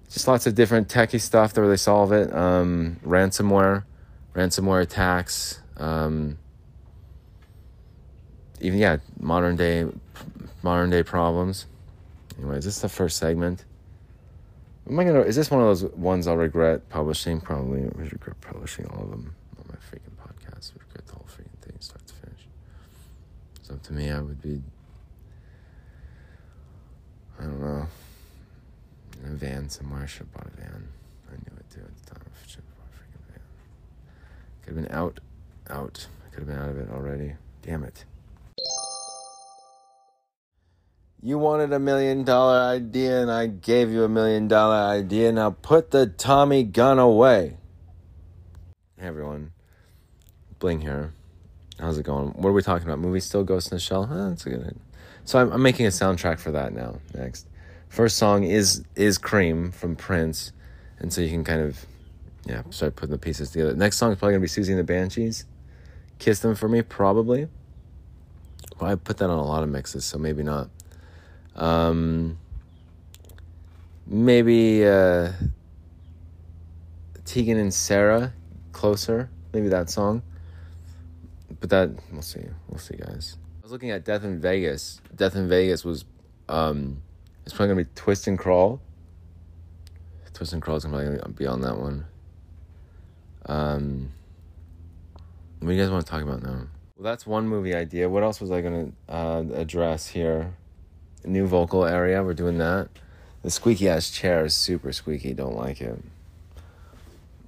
just 0.09 0.27
lots 0.29 0.47
of 0.47 0.55
different 0.55 0.87
techie 0.87 1.19
stuff 1.19 1.53
that 1.53 1.61
they 1.61 1.75
solve 1.75 2.11
it. 2.11 2.33
Um, 2.33 2.99
ransomware, 3.03 3.83
ransomware 4.33 4.81
attacks. 4.81 5.61
Um, 5.77 6.37
even 8.61 8.79
yeah, 8.79 8.97
modern 9.19 9.55
day 9.55 9.85
modern 10.63 10.89
day 10.89 11.03
problems. 11.03 11.65
Anyways, 12.37 12.65
this 12.65 12.75
is 12.75 12.81
the 12.81 12.89
first 12.89 13.17
segment. 13.17 13.65
Am 14.87 14.99
I 14.99 15.03
gonna? 15.03 15.21
Is 15.21 15.35
this 15.35 15.49
one 15.49 15.61
of 15.61 15.67
those 15.67 15.83
ones 15.95 16.27
I'll 16.27 16.37
regret 16.37 16.89
publishing? 16.89 17.41
Probably 17.41 17.81
I 17.81 17.89
regret 17.97 18.39
publishing 18.41 18.85
all 18.87 19.03
of 19.03 19.09
them 19.09 19.35
on 19.57 19.65
my 19.67 19.75
freaking 19.75 20.15
podcast. 20.15 20.73
I 20.73 20.83
regret 20.83 21.07
the 21.07 21.13
whole 21.13 21.25
freaking 21.27 21.59
thing, 21.61 21.75
start 21.79 22.05
to 22.05 22.13
finish. 22.13 22.47
So 23.63 23.77
to 23.81 23.93
me. 23.93 24.11
I 24.11 24.21
would 24.21 24.41
be. 24.41 24.61
I 27.39 27.43
don't 27.43 27.59
know. 27.59 27.87
In 29.23 29.31
a 29.31 29.35
van 29.35 29.69
somewhere. 29.69 30.03
I 30.03 30.05
should 30.05 30.19
have 30.19 30.33
bought 30.33 30.47
a 30.47 30.61
van. 30.61 30.87
I 31.29 31.33
knew 31.33 31.57
it 31.57 31.69
too 31.73 31.81
at 31.81 32.05
the 32.05 32.13
time. 32.13 32.23
I 32.23 32.47
should 32.47 32.57
have 32.57 32.77
bought 32.77 32.87
a 32.93 32.97
freaking 32.97 33.31
van. 33.31 33.41
Could 34.61 34.75
have 34.75 34.83
been 34.83 34.95
out, 34.95 35.19
out. 35.69 36.07
I 36.25 36.29
could 36.29 36.39
have 36.41 36.47
been 36.47 36.59
out 36.59 36.69
of 36.69 36.77
it 36.77 36.89
already. 36.91 37.33
Damn 37.63 37.83
it. 37.83 38.05
You 41.25 41.39
wanted 41.39 41.73
a 41.73 41.79
million 41.79 42.23
dollar 42.23 42.59
idea, 42.59 43.19
and 43.19 43.31
I 43.31 43.47
gave 43.47 43.89
you 43.89 44.03
a 44.03 44.07
million 44.07 44.47
dollar 44.47 44.75
idea. 44.75 45.31
Now 45.31 45.49
put 45.49 45.89
the 45.89 46.05
Tommy 46.05 46.61
gun 46.61 46.99
away. 46.99 47.57
Hey 48.99 49.07
everyone, 49.07 49.51
Bling 50.59 50.81
here. 50.81 51.13
How's 51.79 51.97
it 51.97 52.03
going? 52.03 52.27
What 52.33 52.49
are 52.49 52.53
we 52.53 52.61
talking 52.61 52.87
about? 52.87 52.99
Movie 52.99 53.21
still 53.21 53.43
Ghost 53.43 53.71
in 53.71 53.77
the 53.77 53.79
Shell? 53.79 54.05
Huh, 54.05 54.29
that's 54.29 54.45
a 54.45 54.51
good. 54.51 54.79
So 55.23 55.39
I'm, 55.39 55.51
I'm 55.51 55.63
making 55.63 55.87
a 55.87 55.89
soundtrack 55.89 56.37
for 56.37 56.51
that 56.51 56.73
now. 56.73 56.99
Next, 57.15 57.47
first 57.89 58.17
song 58.17 58.43
is 58.43 58.83
is 58.95 59.17
Cream 59.17 59.71
from 59.71 59.95
Prince, 59.95 60.51
and 60.99 61.11
so 61.11 61.21
you 61.21 61.29
can 61.29 61.43
kind 61.43 61.61
of 61.61 61.87
yeah 62.45 62.61
start 62.69 62.97
putting 62.97 63.13
the 63.13 63.17
pieces 63.17 63.49
together. 63.49 63.73
Next 63.73 63.97
song 63.97 64.11
is 64.11 64.19
probably 64.19 64.33
gonna 64.33 64.41
be 64.41 64.47
Siouxsie 64.47 64.69
and 64.69 64.77
the 64.77 64.83
Banshees. 64.83 65.45
Kiss 66.19 66.41
them 66.41 66.53
for 66.53 66.69
me, 66.69 66.83
probably. 66.83 67.47
But 68.77 68.85
I 68.85 68.93
put 68.93 69.17
that 69.17 69.31
on 69.31 69.39
a 69.39 69.43
lot 69.43 69.63
of 69.63 69.69
mixes, 69.69 70.05
so 70.05 70.19
maybe 70.19 70.43
not. 70.43 70.69
Um, 71.55 72.37
maybe 74.05 74.85
uh, 74.85 75.31
Tegan 77.25 77.57
and 77.57 77.73
Sara 77.73 78.33
closer. 78.71 79.29
Maybe 79.53 79.69
that 79.69 79.89
song. 79.89 80.21
But 81.59 81.69
that 81.69 81.89
we'll 82.11 82.21
see. 82.21 82.43
We'll 82.69 82.79
see, 82.79 82.97
guys. 82.97 83.37
I 83.59 83.63
was 83.63 83.71
looking 83.71 83.91
at 83.91 84.03
Death 84.03 84.23
in 84.23 84.39
Vegas. 84.41 85.01
Death 85.15 85.35
in 85.35 85.47
Vegas 85.47 85.85
was 85.85 86.05
um, 86.49 87.01
it's 87.45 87.53
probably 87.53 87.73
gonna 87.73 87.85
be 87.85 87.89
Twist 87.95 88.27
and 88.27 88.37
Crawl. 88.37 88.81
Twist 90.33 90.51
and 90.51 90.61
Crawl 90.61 90.77
is 90.77 90.83
probably 90.83 91.05
gonna 91.05 91.29
be 91.29 91.47
on 91.47 91.61
that 91.61 91.77
one. 91.77 92.05
Um, 93.45 94.11
what 95.59 95.69
do 95.69 95.73
you 95.75 95.81
guys 95.81 95.89
want 95.89 96.05
to 96.05 96.11
talk 96.11 96.21
about 96.21 96.43
now? 96.43 96.67
Well, 96.97 97.03
that's 97.03 97.25
one 97.25 97.47
movie 97.47 97.73
idea. 97.73 98.09
What 98.09 98.23
else 98.23 98.41
was 98.41 98.51
I 98.51 98.61
gonna 98.61 98.91
uh, 99.07 99.43
address 99.53 100.07
here? 100.07 100.53
New 101.25 101.47
vocal 101.47 101.85
area. 101.85 102.23
We're 102.23 102.33
doing 102.33 102.57
that. 102.59 102.89
The 103.43 103.51
squeaky 103.51 103.87
ass 103.87 104.09
chair 104.09 104.45
is 104.45 104.53
super 104.53 104.91
squeaky. 104.91 105.33
Don't 105.33 105.55
like 105.55 105.81
it. 105.81 105.99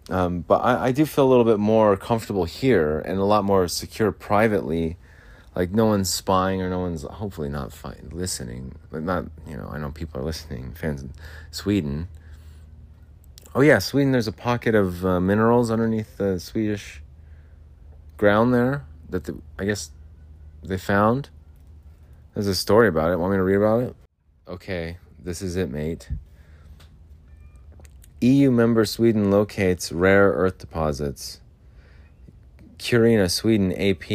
Um, 0.10 0.42
but 0.42 0.60
I, 0.60 0.88
I 0.88 0.92
do 0.92 1.06
feel 1.06 1.26
a 1.26 1.30
little 1.30 1.44
bit 1.44 1.60
more 1.60 1.98
comfortable 1.98 2.46
here 2.46 3.00
and 3.00 3.20
a 3.20 3.26
lot 3.26 3.44
more 3.44 3.68
secure 3.68 4.12
privately. 4.12 4.98
Like 5.56 5.72
no 5.72 5.86
one's 5.86 6.14
spying 6.14 6.62
or 6.62 6.70
no 6.70 6.80
one's 6.80 7.04
hopefully 7.04 7.50
not 7.50 7.74
fi- 7.74 7.96
listening. 8.12 8.76
But 8.92 9.04
not 9.04 9.26
you 9.48 9.58
know 9.58 9.70
I 9.72 9.78
know 9.80 9.92
people 9.92 10.22
are 10.22 10.24
listening. 10.24 10.74
Fans 10.74 11.02
in 11.02 11.14
Sweden. 11.52 12.08
Oh 13.56 13.62
yeah, 13.62 13.80
Sweden. 13.80 14.12
There's 14.12 14.28
a 14.28 14.32
pocket 14.32 14.76
of 14.76 15.06
uh, 15.06 15.20
minerals 15.20 15.72
underneath 15.72 16.18
the 16.18 16.40
Swedish 16.40 17.02
ground 18.18 18.54
there 18.54 18.86
that 19.10 19.24
the, 19.24 19.40
I 19.58 19.66
guess 19.66 19.90
they 20.64 20.78
found. 20.78 21.30
There's 22.38 22.46
a 22.46 22.54
story 22.54 22.88
about 22.88 23.10
it. 23.12 23.18
Want 23.18 23.32
me 23.32 23.38
to 23.38 23.44
read 23.44 23.56
about 23.56 23.82
it? 23.82 23.96
Okay, 24.48 24.98
this 25.18 25.42
is 25.42 25.56
it, 25.56 25.72
mate. 25.72 26.08
EU 28.22 28.52
member 28.52 28.86
Sweden 28.86 29.32
locates 29.32 29.92
rare 29.92 30.30
earth 30.34 30.60
deposits. 30.60 31.42
Kiruna, 32.78 33.32
Sweden, 33.32 33.72
AP. 33.74 34.08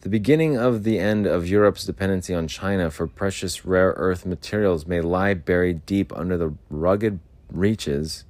The 0.00 0.08
beginning 0.08 0.56
of 0.56 0.82
the 0.82 0.98
end 0.98 1.28
of 1.28 1.46
Europe's 1.46 1.84
dependency 1.84 2.34
on 2.34 2.48
China 2.48 2.90
for 2.90 3.06
precious 3.06 3.64
rare 3.64 3.94
earth 3.98 4.26
materials 4.26 4.88
may 4.88 5.00
lie 5.00 5.34
buried 5.34 5.86
deep 5.86 6.12
under 6.16 6.36
the 6.36 6.54
rugged 6.70 7.20
reaches 7.52 8.24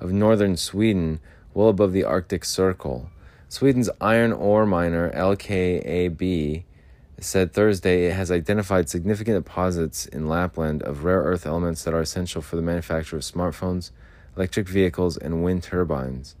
of 0.00 0.10
northern 0.10 0.56
Sweden, 0.56 1.20
well 1.54 1.68
above 1.68 1.92
the 1.92 2.02
Arctic 2.02 2.44
Circle. 2.44 3.10
Sweden's 3.48 3.90
iron 4.00 4.32
ore 4.32 4.66
miner 4.66 5.12
LKAB 5.12 6.64
said 7.18 7.52
Thursday 7.52 8.06
it 8.06 8.12
has 8.12 8.30
identified 8.30 8.88
significant 8.88 9.42
deposits 9.42 10.06
in 10.06 10.28
Lapland 10.28 10.82
of 10.82 11.04
rare 11.04 11.22
earth 11.22 11.46
elements 11.46 11.82
that 11.84 11.94
are 11.94 12.00
essential 12.00 12.42
for 12.42 12.56
the 12.56 12.62
manufacture 12.62 13.16
of 13.16 13.22
smartphones, 13.22 13.90
electric 14.36 14.68
vehicles, 14.68 15.16
and 15.16 15.42
wind 15.42 15.62
turbines. 15.62 16.36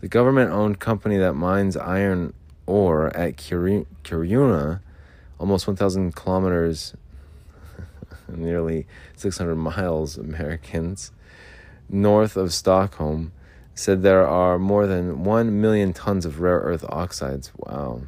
The 0.00 0.08
government 0.08 0.50
owned 0.52 0.78
company 0.78 1.16
that 1.16 1.32
mines 1.32 1.76
iron 1.76 2.34
ore 2.66 3.16
at 3.16 3.36
Kiruna, 3.36 4.80
almost 5.38 5.66
1,000 5.66 6.14
kilometers, 6.14 6.94
nearly 8.28 8.86
600 9.16 9.56
miles, 9.56 10.18
Americans, 10.18 11.12
north 11.88 12.36
of 12.36 12.52
Stockholm, 12.52 13.32
said 13.74 14.02
there 14.02 14.26
are 14.26 14.58
more 14.58 14.86
than 14.86 15.24
1 15.24 15.60
million 15.60 15.92
tons 15.94 16.26
of 16.26 16.40
rare 16.40 16.58
earth 16.58 16.84
oxides. 16.88 17.50
Wow. 17.56 18.02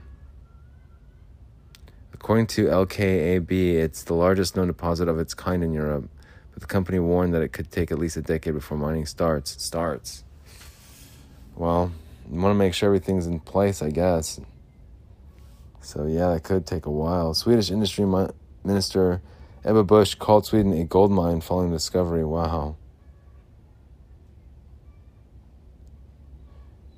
According 2.21 2.49
to 2.49 2.67
LKAB, 2.67 3.51
it's 3.51 4.03
the 4.03 4.13
largest 4.13 4.55
known 4.55 4.67
deposit 4.67 5.09
of 5.09 5.19
its 5.19 5.33
kind 5.33 5.65
in 5.65 5.73
Europe, 5.73 6.09
but 6.53 6.61
the 6.61 6.67
company 6.67 6.99
warned 6.99 7.33
that 7.33 7.41
it 7.41 7.49
could 7.49 7.71
take 7.71 7.91
at 7.91 7.99
least 7.99 8.19
a 8.19 8.23
decade 8.23 8.53
before 8.53 8.77
mining 8.77 9.07
starts. 9.07 9.55
It 9.55 9.63
starts. 9.63 10.23
Well, 11.57 11.93
you 12.31 12.39
want 12.39 12.53
to 12.53 12.59
make 12.59 12.75
sure 12.75 12.89
everything's 12.89 13.27
in 13.27 13.41
place, 13.41 13.81
I 13.81 13.91
guess. 13.91 14.39
So, 15.81 16.07
yeah, 16.07 16.35
it 16.35 16.43
could 16.43 16.67
take 16.67 16.85
a 16.85 16.91
while. 16.91 17.33
Swedish 17.33 17.71
industry 17.71 18.05
minister 18.65 19.23
Ebba 19.65 19.85
Busch 19.85 20.15
called 20.15 20.45
Sweden 20.45 20.75
a 20.75 20.85
gold 20.85 21.11
mine 21.11 21.41
following 21.41 21.71
the 21.71 21.77
discovery. 21.77 22.25
Wow. 22.25 22.77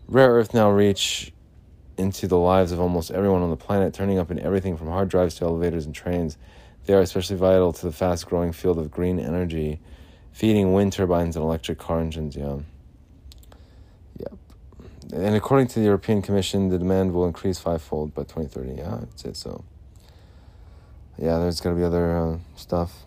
Rare 0.09 0.33
earth 0.33 0.53
now 0.53 0.71
reach 0.71 1.33
into 1.97 2.27
the 2.27 2.39
lives 2.39 2.73
of 2.73 2.81
almost 2.81 3.11
everyone 3.11 3.43
on 3.43 3.51
the 3.51 3.57
planet, 3.57 3.95
turning 3.95 4.19
up 4.19 4.31
in 4.31 4.39
everything 4.39 4.77
from 4.77 4.89
hard 4.89 5.09
drives 5.09 5.35
to 5.37 5.45
elevators 5.45 5.87
and 5.87 5.95
trains. 5.95 6.39
They 6.87 6.95
are 6.95 7.01
especially 7.01 7.37
vital 7.37 7.73
to 7.73 7.87
the 7.87 7.93
fast 7.93 8.27
growing 8.27 8.53
field 8.53 8.79
of 8.79 8.91
green 8.91 9.19
energy, 9.19 9.81
feeding 10.33 10.73
wind 10.73 10.93
turbines 10.93 11.37
and 11.37 11.45
electric 11.45 11.79
car 11.79 12.01
engines. 12.01 12.35
Yeah. 12.35 12.59
Yep. 14.19 14.39
And 15.13 15.37
according 15.37 15.69
to 15.69 15.81
the 15.81 15.85
European 15.85 16.23
Commission, 16.23 16.71
the 16.71 16.79
demand 16.79 17.13
will 17.13 17.27
increase 17.27 17.59
fivefold 17.59 18.15
by 18.15 18.23
2030. 18.23 18.75
Yeah, 18.75 18.95
I'd 18.97 19.21
say 19.21 19.33
so. 19.33 19.65
Yeah, 21.19 21.39
there's 21.39 21.61
going 21.61 21.77
to 21.77 21.81
be 21.81 21.85
other 21.85 22.17
uh, 22.17 22.39
stuff. 22.57 23.05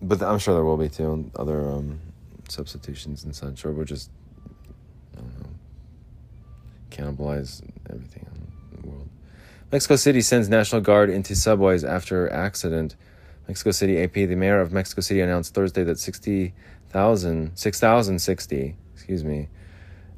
But 0.00 0.22
I'm 0.22 0.38
sure 0.38 0.54
there 0.54 0.64
will 0.64 0.76
be 0.76 0.88
too, 0.88 1.30
other 1.34 1.68
um, 1.68 2.00
substitutions 2.48 3.24
and 3.24 3.34
such, 3.34 3.64
or 3.64 3.72
we're 3.72 3.84
just 3.84 4.10
cannibalize 6.98 7.62
everything 7.88 8.26
in 8.74 8.82
the 8.82 8.88
world. 8.88 9.08
Mexico 9.70 9.96
City 9.96 10.20
sends 10.20 10.48
National 10.48 10.80
Guard 10.80 11.10
into 11.10 11.36
subways 11.36 11.84
after 11.84 12.30
accident. 12.32 12.96
Mexico 13.46 13.70
City 13.70 14.02
AP, 14.02 14.14
the 14.14 14.34
mayor 14.34 14.60
of 14.60 14.72
Mexico 14.72 15.00
City 15.00 15.20
announced 15.20 15.54
Thursday 15.54 15.84
that 15.84 15.98
60,000, 15.98 17.52
6,060, 17.54 18.76
excuse 18.94 19.24
me, 19.24 19.48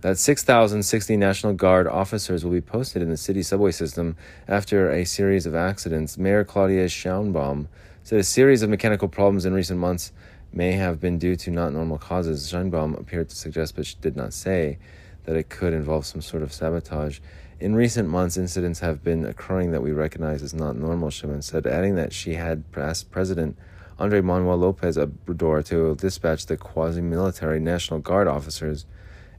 that 0.00 0.18
6,060 0.18 1.16
National 1.16 1.52
Guard 1.52 1.86
officers 1.86 2.44
will 2.44 2.52
be 2.52 2.60
posted 2.60 3.02
in 3.02 3.10
the 3.10 3.16
city 3.16 3.42
subway 3.42 3.70
system 3.70 4.16
after 4.48 4.90
a 4.90 5.04
series 5.04 5.44
of 5.46 5.54
accidents. 5.54 6.16
Mayor 6.16 6.42
Claudia 6.44 6.86
Sheinbaum 6.86 7.66
said 8.02 8.18
a 8.18 8.24
series 8.24 8.62
of 8.62 8.70
mechanical 8.70 9.08
problems 9.08 9.44
in 9.44 9.52
recent 9.52 9.78
months 9.78 10.12
may 10.52 10.72
have 10.72 11.00
been 11.00 11.18
due 11.18 11.36
to 11.36 11.50
not 11.50 11.72
normal 11.72 11.98
causes. 11.98 12.50
Sheinbaum 12.50 12.98
appeared 12.98 13.28
to 13.28 13.36
suggest, 13.36 13.76
but 13.76 13.84
she 13.84 13.96
did 14.00 14.16
not 14.16 14.32
say, 14.32 14.78
that 15.24 15.36
it 15.36 15.48
could 15.48 15.72
involve 15.72 16.06
some 16.06 16.20
sort 16.20 16.42
of 16.42 16.52
sabotage. 16.52 17.20
In 17.58 17.74
recent 17.74 18.08
months, 18.08 18.36
incidents 18.36 18.80
have 18.80 19.04
been 19.04 19.24
occurring 19.24 19.70
that 19.72 19.82
we 19.82 19.92
recognize 19.92 20.42
as 20.42 20.54
not 20.54 20.76
normal, 20.76 21.10
Shimon 21.10 21.42
said, 21.42 21.66
adding 21.66 21.94
that 21.96 22.12
she 22.12 22.34
had 22.34 22.64
asked 22.74 23.10
President 23.10 23.56
Andre 23.98 24.22
Manuel 24.22 24.56
Lopez 24.56 24.96
Obrador 24.96 25.62
to 25.66 25.94
dispatch 25.94 26.46
the 26.46 26.56
quasi 26.56 27.02
military 27.02 27.60
National 27.60 28.00
Guard 28.00 28.28
officers, 28.28 28.86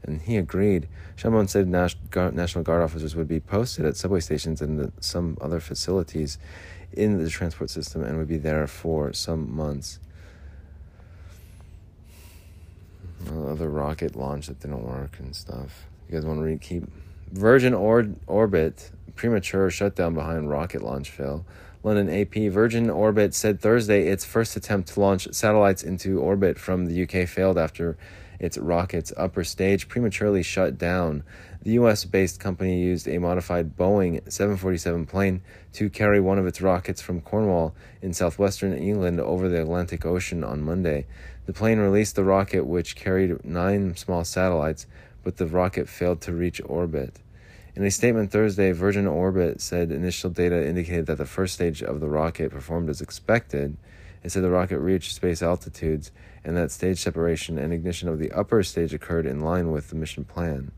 and 0.04 0.22
he 0.22 0.36
agreed. 0.36 0.88
Shimon 1.16 1.48
said 1.48 1.66
National 1.66 2.62
Guard 2.62 2.82
officers 2.82 3.16
would 3.16 3.26
be 3.26 3.40
posted 3.40 3.84
at 3.84 3.96
subway 3.96 4.20
stations 4.20 4.62
and 4.62 4.92
some 5.00 5.36
other 5.40 5.58
facilities 5.58 6.38
in 6.92 7.22
the 7.22 7.28
transport 7.28 7.70
system 7.70 8.04
and 8.04 8.18
would 8.18 8.28
be 8.28 8.38
there 8.38 8.66
for 8.68 9.12
some 9.12 9.52
months. 9.52 9.98
Other 13.28 13.68
rocket 13.68 14.16
launch 14.16 14.46
that 14.46 14.60
didn't 14.60 14.82
work 14.82 15.18
and 15.18 15.34
stuff. 15.34 15.86
You 16.08 16.14
guys 16.16 16.26
want 16.26 16.38
to 16.38 16.44
read? 16.44 16.60
Keep 16.60 16.84
Virgin 17.30 17.74
or- 17.74 18.08
Orbit 18.26 18.90
premature 19.14 19.70
shutdown 19.70 20.14
behind 20.14 20.48
rocket 20.48 20.82
launch 20.82 21.10
fail. 21.10 21.44
London 21.82 22.08
AP 22.08 22.48
Virgin 22.50 22.88
Orbit 22.88 23.34
said 23.34 23.60
Thursday 23.60 24.06
its 24.06 24.24
first 24.24 24.56
attempt 24.56 24.90
to 24.90 25.00
launch 25.00 25.26
satellites 25.32 25.82
into 25.82 26.20
orbit 26.20 26.58
from 26.58 26.86
the 26.86 27.02
UK 27.02 27.28
failed 27.28 27.58
after 27.58 27.96
its 28.38 28.56
rocket's 28.56 29.12
upper 29.16 29.42
stage 29.44 29.88
prematurely 29.88 30.42
shut 30.42 30.78
down. 30.78 31.24
The 31.62 31.78
US 31.78 32.04
based 32.04 32.40
company 32.40 32.82
used 32.82 33.06
a 33.06 33.18
modified 33.18 33.76
Boeing 33.76 34.20
747 34.28 35.06
plane 35.06 35.42
to 35.74 35.88
carry 35.88 36.20
one 36.20 36.36
of 36.36 36.46
its 36.46 36.60
rockets 36.60 37.00
from 37.00 37.20
Cornwall 37.20 37.72
in 38.00 38.12
southwestern 38.12 38.72
England 38.72 39.20
over 39.20 39.48
the 39.48 39.62
Atlantic 39.62 40.04
Ocean 40.04 40.42
on 40.42 40.64
Monday. 40.64 41.06
The 41.46 41.52
plane 41.52 41.78
released 41.78 42.16
the 42.16 42.24
rocket, 42.24 42.66
which 42.66 42.96
carried 42.96 43.44
nine 43.44 43.94
small 43.94 44.24
satellites, 44.24 44.88
but 45.22 45.36
the 45.36 45.46
rocket 45.46 45.88
failed 45.88 46.20
to 46.22 46.32
reach 46.32 46.60
orbit. 46.66 47.20
In 47.76 47.84
a 47.84 47.92
statement 47.92 48.32
Thursday, 48.32 48.72
Virgin 48.72 49.06
Orbit 49.06 49.60
said 49.60 49.92
initial 49.92 50.30
data 50.30 50.66
indicated 50.66 51.06
that 51.06 51.18
the 51.18 51.26
first 51.26 51.54
stage 51.54 51.80
of 51.80 52.00
the 52.00 52.08
rocket 52.08 52.50
performed 52.50 52.90
as 52.90 53.00
expected. 53.00 53.76
It 54.24 54.32
said 54.32 54.42
the 54.42 54.50
rocket 54.50 54.80
reached 54.80 55.14
space 55.14 55.42
altitudes 55.42 56.10
and 56.44 56.56
that 56.56 56.72
stage 56.72 56.98
separation 56.98 57.56
and 57.56 57.72
ignition 57.72 58.08
of 58.08 58.18
the 58.18 58.32
upper 58.32 58.64
stage 58.64 58.92
occurred 58.92 59.26
in 59.26 59.40
line 59.40 59.70
with 59.70 59.90
the 59.90 59.96
mission 59.96 60.24
plan. 60.24 60.72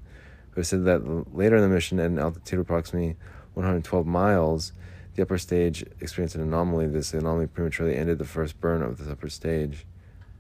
It 0.57 0.65
said 0.65 0.85
that 0.85 1.35
later 1.35 1.57
in 1.57 1.63
the 1.63 1.69
mission, 1.69 1.99
at 1.99 2.07
an 2.07 2.19
altitude 2.19 2.61
of 2.61 2.67
approximately 2.67 3.17
112 3.55 4.07
miles, 4.07 4.73
the 5.15 5.23
upper 5.23 5.39
stage 5.39 5.85
experienced 6.01 6.35
an 6.35 6.43
anomaly. 6.43 6.89
This 6.89 7.13
anomaly 7.15 7.49
prematurely 7.49 7.97
ended 7.97 8.19
the 8.19 8.25
first 8.25 8.61
burn 8.61 8.83
of 8.83 8.99
the 8.99 9.11
upper 9.11 9.29
stage. 9.29 9.87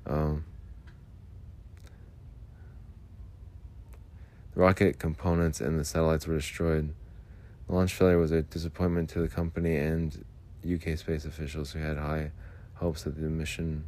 Um, 0.07 0.45
the 4.55 4.61
rocket 4.61 4.99
components 4.99 5.61
and 5.61 5.79
the 5.79 5.85
satellites 5.85 6.27
were 6.27 6.37
destroyed. 6.37 6.95
The 7.67 7.75
launch 7.75 7.95
failure 7.95 8.19
was 8.19 8.31
a 8.31 8.43
disappointment 8.43 9.11
to 9.11 9.21
the 9.21 9.29
company 9.29 9.77
and 9.77 10.25
UK 10.65 10.99
space 10.99 11.25
officials 11.25 11.73
who 11.73 11.81
had 11.81 11.97
high 11.97 12.31
hopes 12.75 13.05
that 13.05 13.17
the 13.17 13.29
mission. 13.29 13.85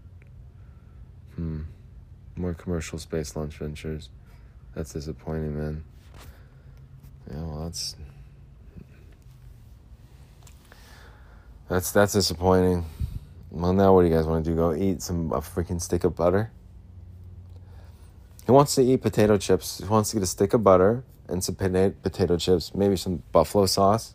Hmm. 1.35 1.63
More 2.37 2.55
commercial 2.55 2.99
space 2.99 3.35
launch 3.35 3.57
ventures. 3.57 4.09
That's 4.75 4.93
disappointing, 4.93 5.59
man. 5.59 5.85
Yeah, 7.31 7.43
well, 7.43 7.65
that's. 7.65 7.97
That's 11.69 11.91
that's 11.91 12.13
disappointing. 12.13 12.85
Well, 13.51 13.73
now 13.73 13.95
what 13.95 14.03
do 14.03 14.09
you 14.09 14.15
guys 14.15 14.27
want 14.27 14.45
to 14.45 14.51
do? 14.51 14.57
Go 14.57 14.75
eat 14.75 15.03
some 15.03 15.33
a 15.33 15.41
freaking 15.41 15.81
stick 15.81 16.05
of 16.05 16.15
butter? 16.15 16.51
He 18.45 18.53
wants 18.53 18.77
to 18.77 18.83
eat 18.83 19.03
potato 19.03 19.37
chips. 19.37 19.79
He 19.79 19.87
wants 19.87 20.11
to 20.11 20.17
get 20.17 20.23
a 20.23 20.27
stick 20.27 20.55
of 20.55 20.63
butter 20.63 21.03
and 21.29 21.43
some 21.43 21.57
potato 21.57 22.37
chips, 22.37 22.73
maybe 22.75 22.97
some 22.97 23.23
buffalo 23.33 23.67
sauce. 23.67 24.15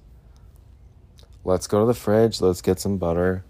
Let's 1.44 1.68
go 1.68 1.82
to 1.82 1.86
the 1.86 1.94
fridge. 1.94 2.40
Let's 2.40 2.62
get 2.62 2.80
some 2.80 2.98
butter. 2.98 3.44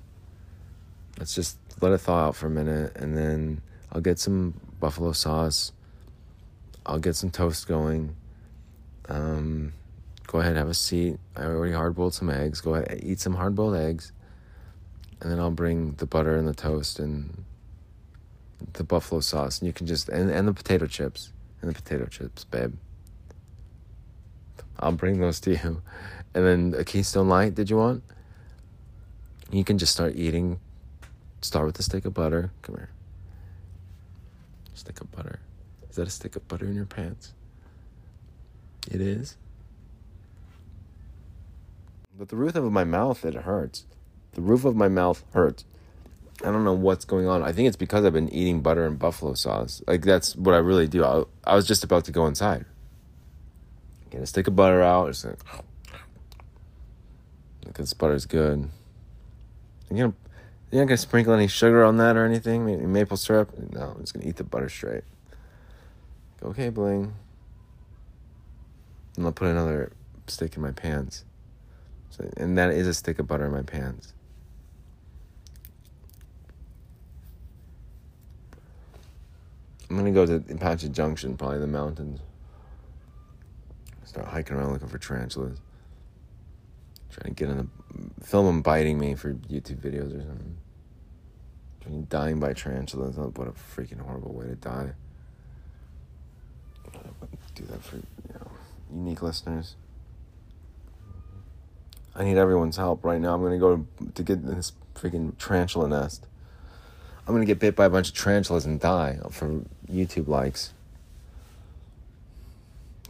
Let's 1.20 1.36
just 1.36 1.58
let 1.82 1.91
it 1.91 2.00
thaw 2.00 2.27
out 2.27 2.36
for 2.36 2.48
a 2.48 2.50
minute, 2.50 2.96
and 2.96 3.15
then 3.15 3.62
I'll 3.91 4.01
get 4.01 4.18
some 4.18 4.56
buffalo 4.80 5.12
sauce. 5.12 5.72
I'll 6.86 7.00
get 7.00 7.15
some 7.15 7.30
toast 7.30 7.68
going. 7.68 8.15
Um, 9.10 9.74
go 10.27 10.39
ahead, 10.39 10.55
have 10.55 10.70
a 10.70 10.74
seat. 10.74 11.17
I 11.36 11.43
already 11.43 11.74
hard 11.74 11.96
boiled 11.96 12.13
some 12.13 12.29
eggs. 12.29 12.62
Go 12.62 12.75
ahead, 12.75 13.00
eat 13.03 13.20
some 13.20 13.36
hard 13.36 13.55
boiled 13.55 13.75
eggs, 13.75 14.12
and 15.20 15.31
then 15.31 15.39
I'll 15.39 15.51
bring 15.51 15.93
the 15.93 16.05
butter 16.05 16.36
and 16.36 16.48
the 16.48 16.53
toast 16.53 17.00
and 17.00 17.43
the 18.74 18.84
buffalo 18.84 19.22
sauce, 19.22 19.60
and 19.60 19.67
you 19.67 19.74
can 19.74 19.88
just 19.88 20.10
and, 20.10 20.29
and 20.29 20.48
the 20.48 20.53
potato 20.53 20.86
chips 20.86 21.34
and 21.62 21.70
the 21.70 21.75
potato 21.75 22.05
chips, 22.05 22.43
babe. 22.43 22.74
I'll 24.79 24.91
bring 24.93 25.20
those 25.20 25.39
to 25.41 25.51
you, 25.51 25.81
and 26.34 26.46
then 26.46 26.75
a 26.77 26.84
Keystone 26.84 27.29
Light. 27.29 27.55
Did 27.55 27.70
you 27.70 27.77
want? 27.77 28.03
You 29.51 29.63
can 29.63 29.77
just 29.77 29.91
start 29.91 30.15
eating. 30.15 30.60
Start 31.41 31.65
with 31.65 31.79
a 31.79 31.84
stick 31.84 32.05
of 32.05 32.13
butter. 32.13 32.51
Come 32.62 32.75
here. 32.75 32.89
Stick 34.74 35.01
of 35.01 35.12
butter. 35.12 35.39
Is 35.89 35.98
that 35.98 36.08
a 36.08 36.12
stick 36.12 36.36
of 36.36 36.48
butter 36.48 36.65
in 36.65 36.75
your 36.75 36.86
pants? 36.86 37.34
It 38.90 39.02
is. 39.02 39.38
But 42.18 42.30
the 42.30 42.36
roof 42.36 42.56
of 42.56 42.72
my 42.72 42.84
mouth, 42.84 43.26
it 43.26 43.34
hurts. 43.34 43.86
The 44.34 44.41
roof 44.41 44.65
of 44.65 44.76
my 44.76 44.88
mouth 44.88 45.24
hurts. 45.34 45.65
I 46.41 46.46
don't 46.46 46.63
know 46.63 46.74
what's 46.74 47.06
going 47.06 47.28
on. 47.28 47.44
I 47.44 47.52
think 47.52 47.67
it's 47.67 47.78
because 47.78 48.06
I've 48.06 48.13
been 48.13 48.30
eating 48.30 48.62
butter 48.62 48.86
and 48.86 48.98
buffalo 48.98 49.34
sauce. 49.34 49.82
Like 49.88 50.04
that's 50.04 50.36
what 50.36 50.56
I 50.56 50.60
really 50.60 50.88
do. 50.88 51.04
I, 51.04 51.24
I 51.44 51.56
was 51.56 51.67
just 51.67 51.84
about 51.84 52.06
to 52.06 52.12
go 52.12 52.26
inside. 52.26 52.65
Get 54.10 54.22
a 54.22 54.26
stick 54.26 54.48
of 54.48 54.56
butter 54.56 54.82
out. 54.82 55.08
Just 55.08 55.26
like, 55.26 55.39
because 57.65 57.94
butter's 57.94 58.26
good. 58.26 58.70
And 59.89 59.98
you 59.98 60.06
know, 60.06 60.13
you're 60.72 60.82
not 60.82 60.88
gonna 60.88 60.98
sprinkle 60.98 61.34
any 61.34 61.48
sugar 61.48 61.84
on 61.84 61.98
that 61.98 62.15
or 62.15 62.26
anything. 62.26 62.65
Maybe 62.65 62.86
maple 62.86 63.17
syrup. 63.17 63.52
No, 63.72 63.94
I'm 63.96 64.02
just 64.02 64.13
gonna 64.13 64.28
eat 64.28 64.38
the 64.38 64.44
butter 64.44 64.70
straight. 64.70 65.04
Okay, 66.44 66.70
bling. 66.70 67.13
And 69.15 69.26
I'll 69.26 69.32
put 69.32 69.47
another 69.47 69.91
stick 70.28 70.56
in 70.56 70.62
my 70.62 70.71
pants. 70.71 71.26
So, 72.10 72.30
and 72.38 72.58
that 72.58 72.71
is 72.71 72.88
a 72.88 72.93
stick 72.93 73.19
of 73.19 73.28
butter 73.28 73.45
in 73.45 73.52
my 73.52 73.62
pants. 73.62 74.13
I'm 79.89 79.97
gonna 79.97 80.12
go 80.12 80.26
to 80.26 80.36
Apache 80.54 80.89
Junction, 80.89 81.36
probably 81.36 81.60
the 81.60 81.67
mountains. 81.67 82.21
Start 84.06 84.28
hiking 84.28 84.56
around 84.56 84.74
looking 84.74 84.88
for 84.88 84.97
tarantulas. 84.97 85.60
Trying 87.10 87.36
to 87.36 87.43
get 87.43 87.50
in 87.50 87.58
the 87.58 88.26
film 88.26 88.45
them 88.45 88.62
biting 88.62 88.97
me 88.97 89.15
for 89.15 89.34
YouTube 89.34 89.80
videos 89.80 90.17
or 90.17 90.21
something. 90.21 90.58
Trying 91.82 92.04
dying 92.06 92.39
by 92.39 92.54
tarantulas. 92.54 93.17
Oh, 93.17 93.34
what 93.36 93.50
a 93.50 93.52
freaking 93.52 94.00
horrible 94.00 94.34
way 94.34 94.45
to 94.45 94.56
die. 94.56 94.91
Do 97.56 97.65
that 97.65 97.84
for 97.84 97.97
unique 98.93 99.21
listeners. 99.21 99.75
I 102.15 102.23
need 102.23 102.38
everyone's 102.38 102.77
help 102.77 103.06
right 103.06 103.21
now. 103.21 103.34
I'm 103.34 103.41
gonna 103.41 103.58
go 103.58 103.86
to 104.13 104.23
get 104.23 104.45
this 104.45 104.73
freaking 104.95 105.38
tarantula 105.38 105.88
nest. 105.88 106.27
I'm 107.27 107.34
gonna 107.34 107.45
get 107.45 107.60
bit 107.60 107.75
by 107.75 107.86
a 107.86 107.89
bunch 107.89 108.10
of 108.10 108.15
tarantulas 108.15 108.65
and 108.65 108.80
die 108.80 109.19
for 109.30 109.62
YouTube 109.89 110.27
likes. 110.27 110.73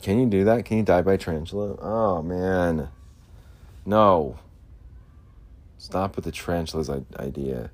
Can 0.02 0.20
you 0.20 0.28
do 0.28 0.44
that? 0.44 0.66
Can 0.66 0.78
you 0.78 0.84
die 0.84 1.02
by 1.02 1.18
tarantula? 1.18 1.78
Oh 1.82 2.22
man, 2.22 2.90
no. 3.86 4.40
Stop 5.78 6.16
with 6.16 6.26
the 6.26 6.32
tarantulas 6.32 6.90
idea. 7.20 7.72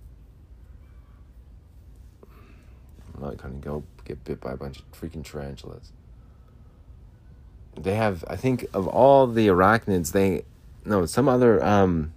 I'm 3.16 3.22
not 3.22 3.38
gonna 3.38 3.56
go 3.56 3.84
get 4.06 4.24
bit 4.24 4.40
by 4.40 4.54
a 4.54 4.58
bunch 4.58 4.80
of 4.80 4.92
freaking 4.92 5.26
tarantulas. 5.26 5.92
They 7.80 7.96
have, 7.96 8.26
I 8.28 8.36
think, 8.36 8.66
of 8.74 8.88
all 8.88 9.28
the 9.28 9.48
arachnids, 9.48 10.12
they 10.12 10.44
no 10.86 11.06
some 11.06 11.28
other 11.28 11.64
um 11.64 12.14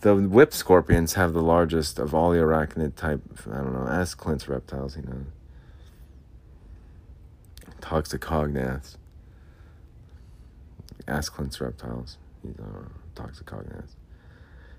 the 0.00 0.16
whip 0.16 0.52
scorpions 0.52 1.14
have 1.14 1.32
the 1.32 1.42
largest 1.42 1.98
of 1.98 2.14
all 2.14 2.30
the 2.30 2.38
arachnid 2.38 2.96
type. 2.96 3.22
I 3.50 3.58
don't 3.58 3.72
know. 3.72 3.86
Ask 3.88 4.18
Clint's 4.18 4.48
reptiles. 4.48 4.96
You 4.96 5.02
know. 5.02 5.26
Toxicognaths. 7.80 8.96
Ask 11.06 11.34
Clint's 11.34 11.60
reptiles. 11.60 12.18
He's 12.42 12.56
uh, 12.58 12.88
toxicognaths. 13.14 13.94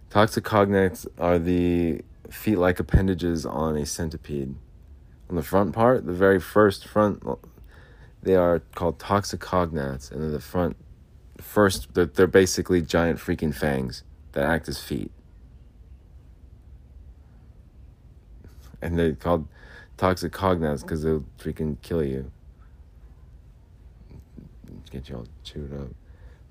Toxicognaths 0.09 1.07
are 1.17 1.39
the 1.39 2.01
feet-like 2.29 2.79
appendages 2.79 3.45
on 3.45 3.77
a 3.77 3.86
centipede. 3.86 4.55
On 5.29 5.36
the 5.36 5.43
front 5.43 5.73
part, 5.73 6.05
the 6.05 6.13
very 6.13 6.39
first 6.39 6.86
front, 6.86 7.23
they 8.23 8.36
are 8.36 8.59
called 8.75 8.99
toxicognaths, 8.99 10.12
and 10.12 10.21
then 10.21 10.31
the 10.31 10.39
front, 10.39 10.75
first, 11.39 11.93
they're, 11.93 12.05
they're 12.05 12.27
basically 12.27 12.81
giant 12.81 13.19
freaking 13.19 13.53
fangs 13.53 14.03
that 14.33 14.45
act 14.45 14.67
as 14.67 14.79
feet. 14.79 15.12
And 18.81 18.97
they're 18.97 19.13
called 19.13 19.47
toxicognaths 19.97 20.81
because 20.81 21.03
they'll 21.03 21.25
freaking 21.39 21.77
kill 21.81 22.03
you. 22.03 22.31
Get 24.91 25.09
you 25.09 25.17
all 25.17 25.27
chewed 25.43 25.73
up. 25.73 25.89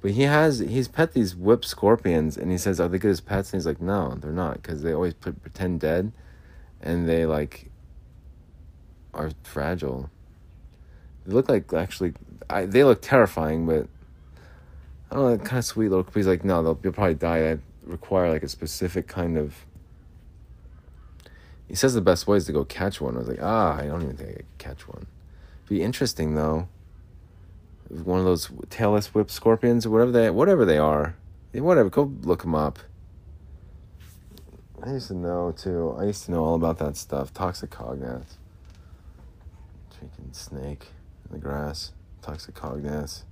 But 0.00 0.12
he 0.12 0.22
has, 0.22 0.58
he's 0.58 0.88
pet 0.88 1.12
these 1.12 1.37
whip 1.37 1.64
scorpions 1.64 2.37
and 2.37 2.50
he 2.50 2.58
says, 2.58 2.80
Are 2.80 2.88
they 2.88 2.98
good 2.98 3.12
as 3.12 3.20
pets? 3.20 3.52
And 3.52 3.61
he's 3.61 3.66
like, 3.66 3.80
No, 3.80 4.16
they're 4.16 4.32
not 4.32 4.54
because 4.54 4.82
they 4.82 4.92
always 4.92 5.14
put, 5.14 5.40
pretend 5.42 5.80
dead 5.80 6.12
and 6.80 7.08
they 7.08 7.24
like 7.24 7.70
are 9.14 9.30
fragile. 9.44 10.11
They 11.26 11.35
look 11.35 11.48
like 11.48 11.72
actually, 11.72 12.14
I, 12.50 12.66
they 12.66 12.85
look 12.85 13.02
terrifying, 13.02 13.66
but 13.66 13.87
I 15.11 15.16
don't 15.16 15.30
know, 15.30 15.44
kind 15.44 15.58
of 15.58 15.64
sweet 15.64 15.90
little. 15.90 16.06
He's 16.14 16.26
like, 16.26 16.44
no, 16.44 16.62
they'll, 16.62 16.80
you'll 16.82 16.92
probably 16.92 17.14
die 17.14 17.58
require 17.85 18.30
like 18.30 18.42
a 18.42 18.48
specific 18.48 19.06
kind 19.06 19.37
of. 19.37 19.66
He 21.68 21.74
says 21.74 21.94
the 21.94 22.00
best 22.00 22.26
way 22.26 22.37
is 22.37 22.46
to 22.46 22.52
go 22.52 22.64
catch 22.64 23.00
one. 23.00 23.16
I 23.16 23.18
was 23.20 23.28
like, 23.28 23.42
ah, 23.42 23.76
I 23.76 23.87
don't 23.87 24.02
even 24.02 24.16
think 24.16 24.30
I 24.30 24.35
could 24.35 24.58
catch 24.58 24.88
one. 24.88 25.06
Be 25.68 25.82
interesting 25.82 26.35
though. 26.35 26.68
One 27.88 28.18
of 28.18 28.24
those 28.24 28.48
tailless 28.68 29.08
whip 29.08 29.30
scorpions, 29.30 29.87
or 29.87 29.90
whatever 29.90 30.12
they, 30.12 30.30
whatever 30.30 30.64
they 30.64 30.78
are, 30.78 31.14
whatever. 31.52 31.90
Go 31.90 32.12
look 32.22 32.42
them 32.42 32.54
up. 32.54 32.78
I 34.82 34.92
used 34.92 35.08
to 35.08 35.14
know 35.14 35.52
too. 35.52 35.94
I 35.98 36.04
used 36.04 36.24
to 36.24 36.32
know 36.32 36.44
all 36.44 36.54
about 36.54 36.78
that 36.78 36.96
stuff. 36.96 37.32
Toxicognaths. 37.32 38.37
Freaking 39.94 40.35
snake 40.35 40.88
the 41.32 41.38
grass. 41.38 41.92
Toxicognath. 42.22 43.24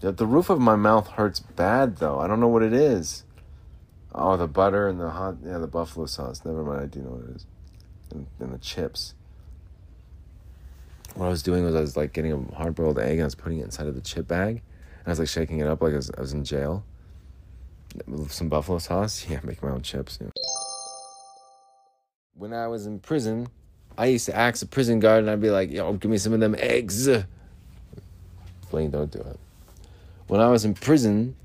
Yeah, 0.00 0.10
the 0.12 0.26
roof 0.26 0.50
of 0.50 0.60
my 0.60 0.76
mouth 0.76 1.08
hurts 1.08 1.40
bad 1.40 1.96
though. 1.96 2.20
I 2.20 2.26
don't 2.26 2.40
know 2.40 2.48
what 2.48 2.62
it 2.62 2.72
is. 2.72 3.24
Oh, 4.14 4.36
the 4.36 4.46
butter 4.46 4.86
and 4.86 5.00
the 5.00 5.10
hot, 5.10 5.36
yeah, 5.44 5.58
the 5.58 5.66
buffalo 5.66 6.06
sauce. 6.06 6.44
Never 6.44 6.62
mind, 6.62 6.82
I 6.82 6.86
do 6.86 7.00
know 7.00 7.10
what 7.10 7.30
it 7.30 7.36
is. 7.36 7.46
And, 8.12 8.26
and 8.38 8.52
the 8.52 8.58
chips. 8.58 9.14
What 11.14 11.26
I 11.26 11.28
was 11.28 11.42
doing 11.42 11.64
was 11.64 11.74
I 11.74 11.80
was 11.80 11.96
like 11.96 12.12
getting 12.12 12.32
a 12.32 12.54
hard 12.54 12.74
boiled 12.74 12.98
egg 12.98 13.12
and 13.12 13.22
I 13.22 13.24
was 13.24 13.34
putting 13.34 13.58
it 13.58 13.64
inside 13.64 13.86
of 13.86 13.94
the 13.94 14.00
chip 14.00 14.28
bag. 14.28 14.62
And 14.98 15.06
I 15.06 15.10
was 15.10 15.18
like 15.18 15.28
shaking 15.28 15.58
it 15.58 15.66
up 15.66 15.82
like 15.82 15.92
I 15.92 15.96
was, 15.96 16.10
I 16.16 16.20
was 16.20 16.32
in 16.32 16.44
jail. 16.44 16.84
With 18.06 18.32
some 18.32 18.48
buffalo 18.48 18.78
sauce. 18.78 19.26
Yeah, 19.30 19.40
make 19.42 19.62
my 19.62 19.70
own 19.70 19.82
chips. 19.82 20.18
Yeah. 20.20 20.28
When 22.34 22.52
I 22.52 22.66
was 22.66 22.86
in 22.86 23.00
prison, 23.00 23.48
I 23.96 24.06
used 24.06 24.26
to 24.26 24.36
ask 24.36 24.60
the 24.60 24.66
prison 24.66 25.00
guard 25.00 25.20
and 25.20 25.30
I'd 25.30 25.40
be 25.40 25.50
like, 25.50 25.70
yo, 25.70 25.92
give 25.94 26.10
me 26.10 26.18
some 26.18 26.32
of 26.32 26.40
them 26.40 26.56
eggs. 26.58 27.08
Blaine, 28.70 28.90
don't 28.90 29.10
do 29.10 29.20
it. 29.20 29.38
When 30.26 30.40
I 30.40 30.48
was 30.48 30.64
in 30.64 30.74
prison, 30.74 31.36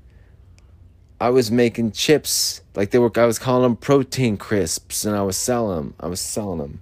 I 1.20 1.28
was 1.28 1.50
making 1.50 1.92
chips 1.92 2.62
like 2.74 2.90
they 2.90 2.98
were. 2.98 3.10
I 3.14 3.26
was 3.26 3.38
calling 3.38 3.62
them 3.62 3.76
protein 3.76 4.38
crisps, 4.38 5.04
and 5.04 5.14
I 5.14 5.22
was 5.22 5.36
selling 5.36 5.76
them. 5.76 5.94
I 6.00 6.06
was 6.06 6.20
selling 6.20 6.58
them. 6.58 6.80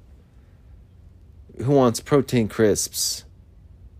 Who 1.64 1.72
wants 1.72 1.98
protein 1.98 2.48
crisps? 2.48 3.24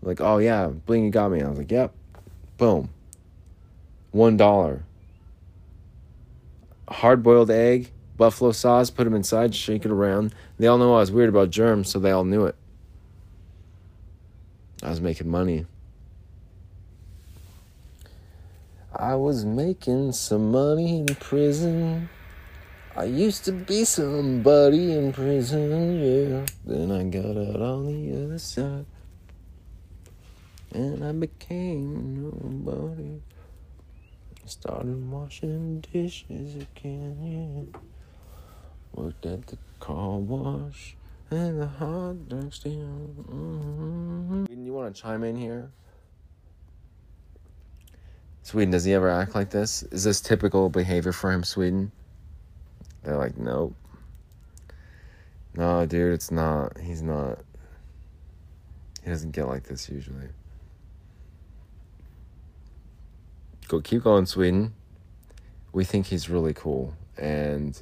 Like, 0.01 0.21
oh 0.21 0.37
yeah, 0.37 0.67
bling, 0.67 1.03
you 1.03 1.11
got 1.11 1.29
me. 1.29 1.41
I 1.41 1.49
was 1.49 1.57
like, 1.57 1.71
yep, 1.71 1.93
boom. 2.57 2.89
One 4.11 4.37
dollar. 4.37 4.83
Hard 6.87 7.21
boiled 7.21 7.51
egg, 7.51 7.91
buffalo 8.19 8.51
sauce. 8.51 8.91
Put 8.91 9.05
them 9.05 9.15
inside, 9.15 9.55
shake 9.55 9.85
it 9.85 9.91
around. 9.91 10.35
They 10.59 10.67
all 10.67 10.77
know 10.77 10.93
I 10.93 10.99
was 10.99 11.11
weird 11.11 11.29
about 11.29 11.49
germs, 11.49 11.89
so 11.89 11.97
they 11.97 12.11
all 12.11 12.25
knew 12.25 12.45
it. 12.45 12.55
I 14.83 14.89
was 14.89 15.01
making 15.01 15.27
money. 15.27 15.65
I 18.95 19.15
was 19.15 19.45
making 19.45 20.11
some 20.11 20.51
money 20.51 20.99
in 20.99 21.15
prison. 21.15 22.09
I 22.95 23.05
used 23.05 23.45
to 23.45 23.51
be 23.51 23.85
somebody 23.85 24.93
in 24.93 25.13
prison, 25.13 25.99
yeah. 26.03 26.45
Then 26.65 26.91
I 26.91 27.03
got 27.03 27.37
out 27.37 27.61
on 27.61 27.85
the 27.85 28.25
other 28.25 28.39
side. 28.39 28.85
And 30.71 31.03
I 31.03 31.11
became 31.13 32.21
nobody. 32.21 33.21
Started 34.45 35.09
washing 35.09 35.81
dishes 35.93 36.55
again, 36.55 37.69
yeah. 37.73 37.79
Worked 38.93 39.25
at 39.25 39.47
the 39.47 39.57
car 39.79 40.17
wash 40.17 40.95
and 41.31 41.61
the 41.61 41.67
hot 41.67 42.27
dog 42.27 42.53
stand. 42.53 43.25
Mm-hmm. 43.29 44.65
You 44.65 44.73
want 44.73 44.95
to 44.95 45.01
chime 45.01 45.23
in 45.23 45.35
here? 45.35 45.71
Sweden, 48.41 48.71
does 48.71 48.83
he 48.83 48.93
ever 48.93 49.09
act 49.09 49.35
like 49.35 49.51
this? 49.51 49.83
Is 49.83 50.03
this 50.03 50.21
typical 50.21 50.69
behavior 50.69 51.11
for 51.11 51.31
him, 51.31 51.43
Sweden? 51.43 51.91
They're 53.03 53.17
like, 53.17 53.37
nope. 53.37 53.75
No, 55.53 55.85
dude, 55.85 56.13
it's 56.13 56.31
not. 56.31 56.79
He's 56.79 57.01
not. 57.01 57.39
He 59.03 59.09
doesn't 59.09 59.31
get 59.31 59.47
like 59.47 59.63
this 59.63 59.89
usually. 59.89 60.29
Go, 63.67 63.81
keep 63.81 64.03
going, 64.03 64.25
Sweden. 64.25 64.73
We 65.71 65.83
think 65.83 66.07
he's 66.07 66.29
really 66.29 66.53
cool, 66.53 66.95
and 67.17 67.79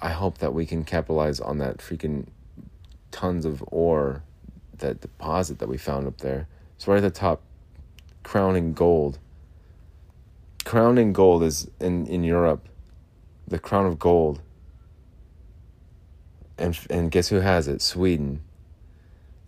I 0.00 0.10
hope 0.10 0.38
that 0.38 0.52
we 0.52 0.66
can 0.66 0.84
capitalize 0.84 1.40
on 1.40 1.58
that 1.58 1.78
freaking 1.78 2.26
tons 3.10 3.44
of 3.44 3.64
ore, 3.68 4.22
that 4.78 5.00
deposit 5.00 5.58
that 5.58 5.68
we 5.68 5.78
found 5.78 6.06
up 6.06 6.18
there. 6.18 6.48
It's 6.76 6.86
right 6.86 6.98
at 6.98 7.02
the 7.02 7.10
top, 7.10 7.42
crowning 8.22 8.72
gold 8.74 9.18
crown 10.66 10.98
in 10.98 11.12
gold 11.12 11.44
is 11.44 11.70
in, 11.80 12.06
in 12.08 12.24
Europe, 12.24 12.68
the 13.48 13.58
crown 13.58 13.86
of 13.86 13.98
gold. 13.98 14.42
And 16.58 16.78
and 16.90 17.10
guess 17.10 17.28
who 17.28 17.36
has 17.36 17.68
it? 17.68 17.80
Sweden. 17.80 18.42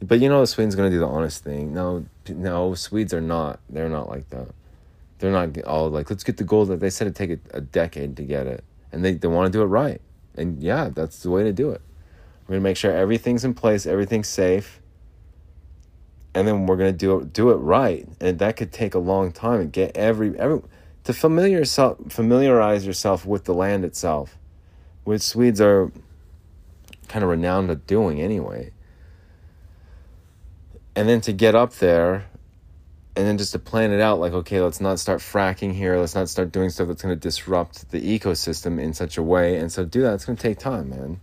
But 0.01 0.21
you 0.21 0.29
know 0.29 0.45
Sweden's 0.45 0.77
gonna 0.77 0.91
do 0.91 1.01
the 1.01 1.07
honest 1.07 1.43
thing. 1.43 1.75
No, 1.75 2.07
no, 2.29 2.75
Swedes 2.75 3.13
are 3.13 3.21
not. 3.21 3.61
They're 3.69 3.89
not 3.89 4.09
like 4.09 4.31
that. 4.31 4.49
They're 5.19 5.33
not 5.33 5.61
all 5.65 5.91
like, 5.91 6.09
let's 6.09 6.23
get 6.23 6.37
the 6.37 6.45
gold. 6.45 6.69
They 6.69 6.91
said 6.91 7.07
it'd 7.07 7.17
take 7.17 7.31
a, 7.31 7.57
a 7.57 7.61
decade 7.61 8.17
to 8.19 8.23
get 8.23 8.47
it, 8.47 8.63
and 8.93 9.05
they 9.05 9.15
they 9.15 9.27
want 9.27 9.53
to 9.53 9.59
do 9.59 9.63
it 9.63 9.67
right. 9.67 10.01
And 10.35 10.63
yeah, 10.63 10.91
that's 10.93 11.23
the 11.23 11.31
way 11.31 11.43
to 11.45 11.53
do 11.53 11.71
it. 11.71 11.83
We're 12.47 12.55
gonna 12.55 12.63
make 12.63 12.77
sure 12.77 12.93
everything's 12.93 13.45
in 13.45 13.55
place, 13.55 13.87
everything's 13.87 14.29
safe, 14.29 14.81
and 16.35 16.47
then 16.47 16.67
we're 16.67 16.77
gonna 16.77 16.93
do 16.93 17.21
it 17.21 17.33
do 17.33 17.51
it 17.51 17.57
right. 17.57 18.09
And 18.21 18.39
that 18.39 18.57
could 18.57 18.73
take 18.73 18.95
a 18.95 18.99
long 18.99 19.33
time 19.33 19.61
and 19.61 19.73
get 19.73 19.97
every 19.97 20.39
every 20.39 20.63
to 21.05 21.13
familiar 21.13 21.59
yourself, 21.59 21.99
familiarize 22.11 22.87
yourself 22.87 23.27
with 23.27 23.45
the 23.45 23.55
land 23.55 23.85
itself, 23.85 24.39
which 25.05 25.23
Swedes 25.23 25.61
are 25.61 25.91
kind 27.09 27.23
of 27.23 27.31
renowned 27.31 27.71
at 27.71 27.87
doing 27.87 28.21
anyway. 28.21 28.73
And 30.95 31.09
then 31.09 31.21
to 31.23 31.33
get 31.33 31.55
up 31.55 31.75
there 31.75 32.27
and 33.19 33.27
then 33.27 33.37
just 33.37 33.51
to 33.51 33.59
plan 33.59 33.91
it 33.91 34.01
out 34.01 34.21
like, 34.21 34.33
okay, 34.33 34.61
let's 34.61 34.81
not 34.81 35.01
start 35.01 35.19
fracking 35.19 35.75
here, 35.75 35.99
let's 35.99 36.15
not 36.15 36.29
start 36.29 36.53
doing 36.53 36.71
stuff 36.71 36.87
that's 36.87 37.03
going 37.03 37.13
to 37.13 37.21
disrupt 37.21 37.91
the 37.91 38.01
ecosystem 38.01 38.81
in 38.81 38.95
such 38.95 39.19
a 39.19 39.25
way. 39.25 39.57
And 39.57 39.73
so, 39.73 39.85
do 39.85 40.03
that, 40.03 40.15
it's 40.15 40.25
going 40.25 40.37
to 40.37 40.43
take 40.43 40.61
time, 40.61 40.91
man. 40.91 41.21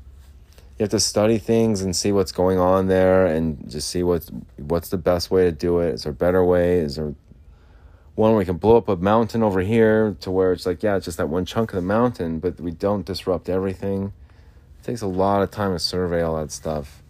You 0.77 0.83
have 0.83 0.89
to 0.89 0.99
study 0.99 1.37
things 1.37 1.81
and 1.81 1.95
see 1.95 2.11
what's 2.11 2.33
going 2.33 2.59
on 2.59 2.87
there 2.87 3.25
and 3.25 3.71
just 3.71 3.89
see 3.89 4.03
what's, 4.03 4.29
what's 4.57 4.89
the 4.89 4.97
best 4.97 5.31
way 5.31 5.45
to 5.45 5.53
do 5.53 5.79
it. 5.79 5.93
Is 5.93 6.03
there 6.03 6.11
a 6.11 6.15
better 6.15 6.43
way? 6.43 6.79
Is 6.79 6.97
there 6.97 7.15
one 8.15 8.31
where 8.31 8.39
we 8.39 8.45
can 8.45 8.57
blow 8.57 8.75
up 8.75 8.89
a 8.89 8.97
mountain 8.97 9.41
over 9.41 9.61
here 9.61 10.17
to 10.19 10.29
where 10.29 10.51
it's 10.51 10.65
like, 10.65 10.83
yeah, 10.83 10.97
it's 10.97 11.05
just 11.05 11.17
that 11.17 11.29
one 11.29 11.45
chunk 11.45 11.71
of 11.71 11.77
the 11.77 11.81
mountain, 11.81 12.39
but 12.39 12.59
we 12.59 12.71
don't 12.71 13.05
disrupt 13.05 13.47
everything. 13.47 14.11
It 14.81 14.85
takes 14.85 15.01
a 15.01 15.07
lot 15.07 15.41
of 15.41 15.49
time 15.49 15.71
to 15.71 15.79
survey 15.79 16.21
all 16.21 16.35
that 16.35 16.51
stuff 16.51 17.01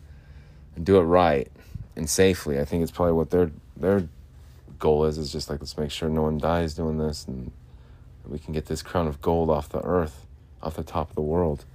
and 0.76 0.86
do 0.86 0.98
it 0.98 1.04
right 1.06 1.52
and 1.96 2.08
safely. 2.08 2.60
I 2.60 2.66
think 2.66 2.84
it's 2.84 2.92
probably 2.92 3.14
what 3.14 3.32
their 3.32 3.50
their 3.76 4.08
goal 4.80 5.06
is. 5.06 5.18
Is 5.18 5.32
just 5.32 5.50
like 5.50 5.60
let's 5.60 5.78
make 5.78 5.92
sure 5.92 6.10
no 6.10 6.24
one 6.24 6.38
dies 6.38 6.74
doing 6.74 6.98
this, 6.98 7.26
and 7.28 7.52
we 8.28 8.40
can 8.40 8.54
get 8.54 8.66
this 8.66 8.82
crown 8.82 9.08
of 9.08 9.22
gold 9.22 9.50
off 9.50 9.70
the 9.70 9.82
earth, 9.82 10.26
off 10.62 10.76
the 10.76 10.84
top 10.84 11.10
of 11.10 11.16
the 11.16 11.22
world, 11.22 11.66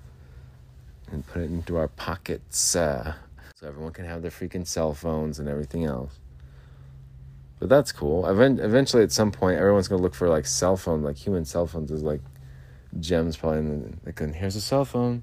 and 1.10 1.26
put 1.26 1.42
it 1.42 1.50
into 1.50 1.76
our 1.76 1.88
pockets, 1.88 2.76
uh, 2.76 3.14
so 3.54 3.66
everyone 3.66 3.92
can 3.92 4.04
have 4.04 4.22
their 4.22 4.30
freaking 4.30 4.66
cell 4.66 4.94
phones 4.94 5.38
and 5.38 5.48
everything 5.48 5.84
else. 5.84 6.18
But 7.58 7.68
that's 7.68 7.92
cool. 7.92 8.26
Eventually, 8.26 9.02
at 9.02 9.12
some 9.12 9.30
point, 9.30 9.58
everyone's 9.58 9.86
gonna 9.86 10.02
look 10.02 10.14
for 10.14 10.28
like 10.28 10.46
cell 10.46 10.76
phone, 10.76 11.02
like 11.02 11.16
human 11.16 11.44
cell 11.44 11.66
phones 11.66 11.90
is 11.90 12.02
like 12.02 12.22
gems 12.98 13.36
probably. 13.36 13.58
In 13.58 13.98
the, 14.04 14.22
like, 14.22 14.34
here's 14.34 14.56
a 14.56 14.60
cell 14.60 14.84
phone. 14.84 15.22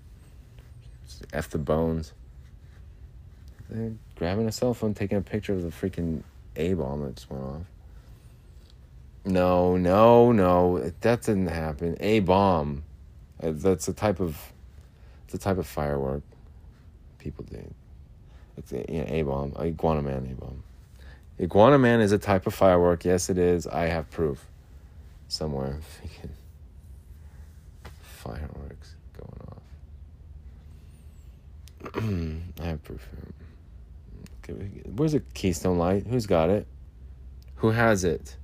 F 1.33 1.49
the 1.49 1.57
bones. 1.57 2.13
They're 3.69 3.93
grabbing 4.15 4.47
a 4.47 4.51
cell 4.51 4.73
phone, 4.73 4.93
taking 4.93 5.17
a 5.17 5.21
picture 5.21 5.53
of 5.53 5.63
the 5.63 5.69
freaking 5.69 6.23
A 6.57 6.73
bomb 6.73 7.03
that 7.03 7.15
just 7.15 7.29
went 7.29 7.43
off. 7.43 7.61
No, 9.25 9.77
no, 9.77 10.31
no. 10.31 10.91
That 11.01 11.21
didn't 11.21 11.47
happen. 11.47 11.97
A 11.99 12.19
bomb. 12.21 12.83
Uh, 13.41 13.51
that's 13.53 13.87
a 13.87 13.93
type 13.93 14.19
of. 14.19 14.53
It's 15.25 15.33
a 15.33 15.37
type 15.37 15.57
of 15.57 15.67
firework. 15.67 16.23
People 17.19 17.45
do. 17.49 17.73
It's 18.57 18.71
a, 18.71 18.85
yeah, 18.89 19.03
A 19.07 19.21
bomb. 19.23 19.53
Iguana 19.59 20.01
man 20.01 20.27
A 20.31 20.35
bomb. 20.35 20.63
Iguana 21.39 21.77
Man 21.77 22.01
is 22.01 22.11
a 22.11 22.17
type 22.17 22.47
of 22.47 22.55
firework. 22.55 23.05
Yes, 23.05 23.29
it 23.29 23.37
is. 23.37 23.67
I 23.67 23.85
have 23.85 24.09
proof 24.09 24.43
somewhere. 25.27 25.79
Fireworks 28.01 28.95
going 29.13 29.39
off. 31.93 32.59
I 32.63 32.65
have 32.65 32.83
proof. 32.83 33.07
Where's 34.47 35.11
the 35.11 35.19
Keystone 35.33 35.77
Light? 35.77 36.05
Who's 36.07 36.25
got 36.25 36.49
it? 36.49 36.67
Who 37.55 37.71
has 37.71 38.03
it? 38.03 38.37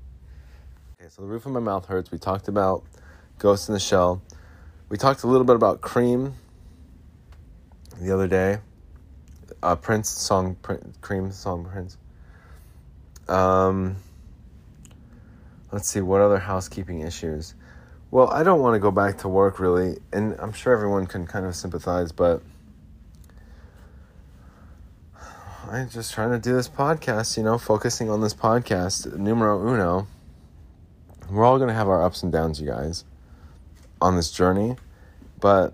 Okay, 1.00 1.10
so 1.10 1.22
the 1.22 1.28
roof 1.28 1.46
of 1.46 1.52
my 1.52 1.60
mouth 1.60 1.86
hurts. 1.86 2.12
We 2.12 2.18
talked 2.18 2.48
about 2.48 2.84
Ghost 3.39 3.70
in 3.70 3.74
the 3.74 3.80
Shell. 3.80 4.22
We 4.89 4.98
talked 4.98 5.24
a 5.24 5.28
little 5.28 5.46
bit 5.46 5.56
about 5.56 5.82
Cream 5.82 6.36
the 8.02 8.12
other 8.12 8.28
day. 8.28 8.60
Uh, 9.62 9.76
Prince 9.76 10.10
song, 10.10 10.56
Prince, 10.62 10.98
Cream 11.02 11.32
song, 11.32 11.66
Prince. 11.72 11.98
Um, 13.28 13.96
let's 15.72 15.88
see, 15.88 16.02
what 16.02 16.22
other 16.22 16.39
housekeeping 16.39 17.02
issues? 17.02 17.56
Well, 18.12 18.30
I 18.30 18.44
don't 18.44 18.60
want 18.60 18.76
to 18.76 18.80
go 18.80 18.92
back 18.92 19.20
to 19.20 19.30
work 19.30 19.60
really, 19.60 19.98
and 20.12 20.36
I'm 20.39 20.54
sure 20.54 20.74
everyone 20.74 21.08
can 21.08 21.26
kind 21.26 21.46
of 21.46 21.56
sympathize, 21.56 22.12
but 22.12 22.42
I'm 25.74 25.90
just 25.90 26.14
trying 26.14 26.30
to 26.30 26.38
do 26.38 26.54
this 26.54 26.70
podcast, 26.70 27.36
you 27.36 27.42
know, 27.42 27.58
focusing 27.58 28.08
on 28.08 28.22
this 28.22 28.36
podcast, 28.36 29.12
numero 29.18 29.60
uno. 29.60 30.06
We're 31.32 31.44
all 31.44 31.58
going 31.58 31.70
to 31.70 31.74
have 31.74 31.90
our 31.90 32.06
ups 32.06 32.22
and 32.22 32.32
downs, 32.32 32.62
you 32.62 32.68
guys, 32.68 33.06
on 34.00 34.16
this 34.16 34.30
journey. 34.30 34.76
But 35.40 35.74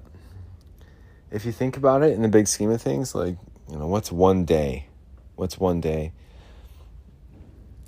if 1.32 1.44
you 1.44 1.52
think 1.52 1.76
about 1.76 2.02
it 2.02 2.14
in 2.14 2.22
the 2.22 2.30
big 2.30 2.48
scheme 2.48 2.70
of 2.70 2.82
things, 2.82 3.14
like, 3.14 3.36
you 3.70 3.78
know, 3.78 3.88
what's 3.88 4.10
one 4.10 4.46
day? 4.46 4.88
What's 5.36 5.60
one 5.60 5.82
day? 5.82 6.14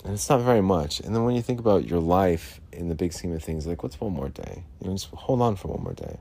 And 0.04 0.14
it's 0.14 0.30
not 0.30 0.42
very 0.42 0.62
much. 0.62 1.00
And 1.00 1.16
then 1.16 1.24
when 1.24 1.34
you 1.34 1.42
think 1.42 1.62
about 1.62 1.88
your 1.88 2.02
life 2.02 2.60
in 2.74 2.90
the 2.90 2.96
big 2.96 3.14
scheme 3.14 3.32
of 3.34 3.42
things, 3.42 3.66
like 3.66 3.84
what's 3.84 4.02
one 4.02 4.12
more 4.12 4.28
day? 4.28 4.66
You 4.82 4.88
know, 4.88 4.96
just 4.96 5.12
hold 5.12 5.42
on 5.42 5.56
for 5.56 5.70
one 5.70 5.82
more 5.82 5.94
day. 5.94 6.18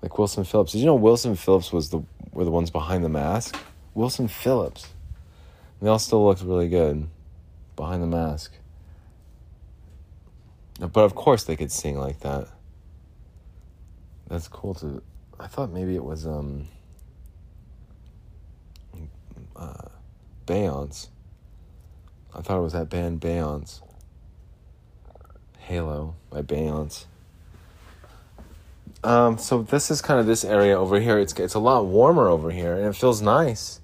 Like 0.00 0.16
Wilson 0.16 0.44
Phillips. 0.44 0.70
Did 0.70 0.78
you 0.78 0.86
know 0.86 0.94
Wilson 0.94 1.34
Phillips 1.34 1.72
was 1.72 1.90
the 1.90 2.04
were 2.30 2.44
the 2.44 2.52
ones 2.52 2.70
behind 2.70 3.02
the 3.02 3.08
mask? 3.08 3.58
Wilson 3.98 4.28
Phillips. 4.28 4.92
They 5.82 5.88
all 5.88 5.98
still 5.98 6.24
looked 6.24 6.42
really 6.42 6.68
good 6.68 7.08
behind 7.74 8.00
the 8.00 8.06
mask. 8.06 8.52
But 10.78 11.00
of 11.00 11.16
course 11.16 11.42
they 11.42 11.56
could 11.56 11.72
sing 11.72 11.98
like 11.98 12.20
that. 12.20 12.46
That's 14.28 14.46
cool 14.46 14.74
to 14.74 15.02
I 15.40 15.48
thought 15.48 15.72
maybe 15.72 15.96
it 15.96 16.04
was 16.04 16.28
um 16.28 16.68
uh 19.56 19.88
Beyonce. 20.46 21.08
I 22.32 22.40
thought 22.40 22.58
it 22.58 22.62
was 22.62 22.74
that 22.74 22.88
band 22.88 23.20
Beyonce. 23.20 23.82
Halo 25.58 26.14
by 26.30 26.42
Beyonce. 26.42 27.06
Um, 29.02 29.38
so 29.38 29.62
this 29.62 29.90
is 29.90 30.00
kind 30.00 30.20
of 30.20 30.26
this 30.26 30.44
area 30.44 30.78
over 30.78 31.00
here. 31.00 31.18
It's 31.18 31.32
it's 31.32 31.54
a 31.54 31.58
lot 31.58 31.86
warmer 31.86 32.28
over 32.28 32.52
here, 32.52 32.76
and 32.76 32.86
it 32.86 32.94
feels 32.94 33.20
nice. 33.20 33.80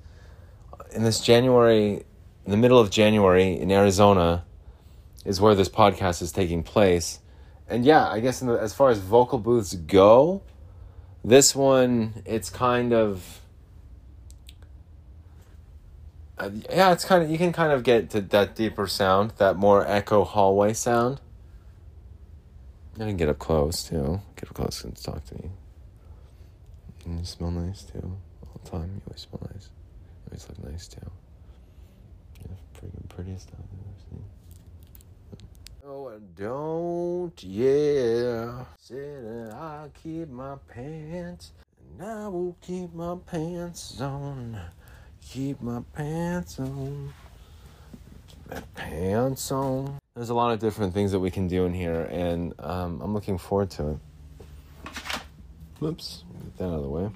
In 0.94 1.02
this 1.02 1.20
January, 1.20 2.04
in 2.44 2.50
the 2.50 2.56
middle 2.56 2.78
of 2.78 2.90
January 2.90 3.58
in 3.58 3.70
Arizona, 3.72 4.44
is 5.24 5.40
where 5.40 5.54
this 5.54 5.68
podcast 5.68 6.22
is 6.22 6.30
taking 6.30 6.62
place, 6.62 7.18
and 7.68 7.84
yeah, 7.84 8.08
I 8.08 8.20
guess 8.20 8.40
the, 8.40 8.52
as 8.52 8.72
far 8.72 8.90
as 8.90 8.98
vocal 8.98 9.38
booths 9.38 9.74
go, 9.74 10.42
this 11.24 11.54
one 11.54 12.22
it's 12.24 12.48
kind 12.48 12.92
of. 12.92 13.40
Uh, 16.36 16.50
yeah, 16.70 16.92
it's 16.92 17.04
kind 17.04 17.24
of 17.24 17.30
you 17.30 17.38
can 17.38 17.52
kind 17.52 17.72
of 17.72 17.82
get 17.82 18.10
to 18.10 18.20
that 18.20 18.54
deeper 18.54 18.86
sound, 18.86 19.32
that 19.38 19.56
more 19.56 19.86
echo 19.86 20.24
hallway 20.24 20.72
sound. 20.74 21.20
I 22.96 22.98
can 22.98 23.16
get 23.16 23.28
up 23.28 23.40
close 23.40 23.82
too. 23.82 24.20
Get 24.36 24.48
up 24.48 24.54
close 24.54 24.84
and 24.84 24.96
talk 24.96 25.24
to 25.26 25.34
me. 25.34 25.50
And 27.04 27.18
you 27.18 27.24
smell 27.24 27.50
nice 27.50 27.82
too. 27.82 28.16
All 28.42 28.60
the 28.62 28.70
time. 28.70 28.92
You 28.94 29.02
always 29.08 29.22
smell 29.22 29.48
nice. 29.52 29.68
Always 30.34 30.48
look 30.48 30.72
nice 30.72 30.88
too. 30.88 31.10
You're 32.40 32.58
freaking 32.74 33.08
prettiest 33.08 33.50
I've 33.52 33.60
ever 33.60 33.94
seen. 34.10 34.24
Oh, 35.86 36.08
I 36.08 36.18
don't, 36.36 37.44
yeah. 37.44 38.64
Said 38.76 39.24
that 39.24 39.54
I'll 39.54 39.90
keep 39.90 40.28
my 40.30 40.56
pants, 40.66 41.52
and 41.78 42.02
I 42.04 42.26
will 42.26 42.56
keep 42.60 42.92
my 42.92 43.16
pants 43.26 44.00
on. 44.00 44.58
Keep 45.22 45.62
my 45.62 45.82
pants 45.92 46.58
on. 46.58 47.12
Keep 48.26 48.50
my 48.50 48.62
pants 48.74 49.52
on. 49.52 50.00
There's 50.16 50.30
a 50.30 50.34
lot 50.34 50.52
of 50.52 50.58
different 50.58 50.94
things 50.94 51.12
that 51.12 51.20
we 51.20 51.30
can 51.30 51.46
do 51.46 51.64
in 51.64 51.72
here, 51.72 52.08
and 52.10 52.54
um, 52.58 53.00
I'm 53.00 53.14
looking 53.14 53.38
forward 53.38 53.70
to 53.70 53.90
it. 53.90 53.98
Whoops, 55.78 56.24
get 56.42 56.58
that 56.58 56.64
out 56.64 56.74
of 56.74 56.82
the 56.82 56.88
way. 56.88 57.10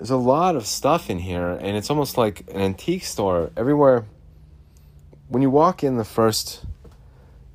There's 0.00 0.10
a 0.10 0.16
lot 0.16 0.56
of 0.56 0.66
stuff 0.66 1.10
in 1.10 1.18
here, 1.18 1.50
and 1.50 1.76
it's 1.76 1.90
almost 1.90 2.16
like 2.16 2.40
an 2.50 2.56
antique 2.56 3.04
store. 3.04 3.50
Everywhere, 3.56 4.06
when 5.28 5.42
you 5.42 5.50
walk 5.50 5.84
in 5.84 5.96
the 5.96 6.04
first 6.04 6.64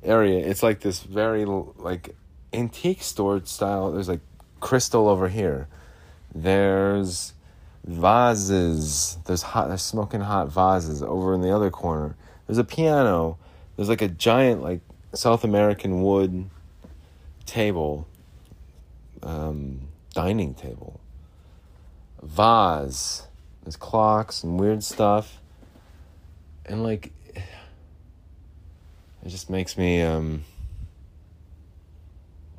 area, 0.02 0.46
it's 0.46 0.62
like 0.62 0.80
this 0.80 1.00
very 1.02 1.44
like 1.44 2.14
antique 2.52 3.02
store 3.02 3.44
style. 3.44 3.90
There's 3.90 4.08
like 4.08 4.20
crystal 4.60 5.08
over 5.08 5.28
here. 5.28 5.66
There's 6.34 7.34
vases. 7.84 9.18
There's 9.26 9.42
hot. 9.42 9.68
There's 9.68 9.82
smoking 9.82 10.20
hot 10.20 10.48
vases 10.48 11.02
over 11.02 11.34
in 11.34 11.42
the 11.42 11.54
other 11.54 11.70
corner. 11.70 12.16
There's 12.46 12.58
a 12.58 12.64
piano 12.64 13.38
there's 13.76 13.88
like 13.88 14.02
a 14.02 14.08
giant 14.08 14.62
like 14.62 14.80
South 15.14 15.44
American 15.44 16.02
wood 16.02 16.48
table, 17.44 18.08
um, 19.22 19.88
dining 20.14 20.54
table, 20.54 21.00
vase. 22.22 23.22
There's 23.62 23.76
clocks 23.76 24.44
and 24.44 24.60
weird 24.60 24.84
stuff, 24.84 25.40
and 26.64 26.82
like 26.82 27.12
it 29.24 29.28
just 29.28 29.50
makes 29.50 29.76
me 29.76 30.02
um. 30.02 30.44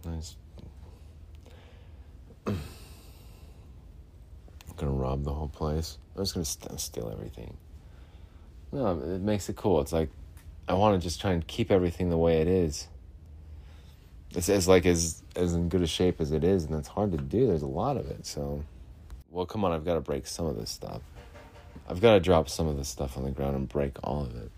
Nice. 0.06 0.36
I'm 2.46 2.58
gonna 4.76 4.92
rob 4.92 5.24
the 5.24 5.34
whole 5.34 5.48
place. 5.48 5.98
I'm 6.16 6.24
just 6.24 6.34
gonna 6.34 6.46
st- 6.46 6.80
steal 6.80 7.10
everything. 7.12 7.56
No, 8.72 9.00
it 9.00 9.22
makes 9.22 9.48
it 9.50 9.56
cool. 9.56 9.80
It's 9.82 9.94
like 9.94 10.10
I 10.68 10.74
want 10.74 11.00
to 11.00 11.06
just 11.06 11.22
try 11.22 11.32
and 11.32 11.46
keep 11.48 11.72
everything 11.72 12.10
the 12.10 12.18
way 12.18 12.42
it 12.42 12.48
is. 12.48 12.88
It's 14.32 14.50
as 14.50 14.68
like 14.68 14.86
as 14.86 15.24
as 15.36 15.54
in 15.54 15.70
good 15.70 15.82
a 15.82 15.88
shape 15.88 16.20
as 16.20 16.32
it 16.32 16.44
is, 16.44 16.66
and 16.66 16.76
it's 16.76 16.90
hard 16.90 17.12
to 17.12 17.18
do. 17.18 17.48
There's 17.48 17.62
a 17.62 17.68
lot 17.68 17.96
of 17.96 18.12
it, 18.12 18.26
so. 18.26 18.64
Well, 19.30 19.46
come 19.46 19.66
on! 19.66 19.72
I've 19.72 19.86
got 19.86 19.96
to 19.96 20.02
break 20.02 20.28
some 20.28 20.46
of 20.46 20.58
this 20.58 20.70
stuff. 20.70 21.02
I've 21.90 22.02
got 22.02 22.14
to 22.14 22.20
drop 22.20 22.50
some 22.50 22.68
of 22.68 22.78
this 22.78 22.90
stuff 22.90 23.18
on 23.18 23.24
the 23.24 23.32
ground 23.32 23.56
and 23.56 23.70
break 23.70 23.98
all 24.04 24.24
of 24.24 24.36
it. 24.36 24.52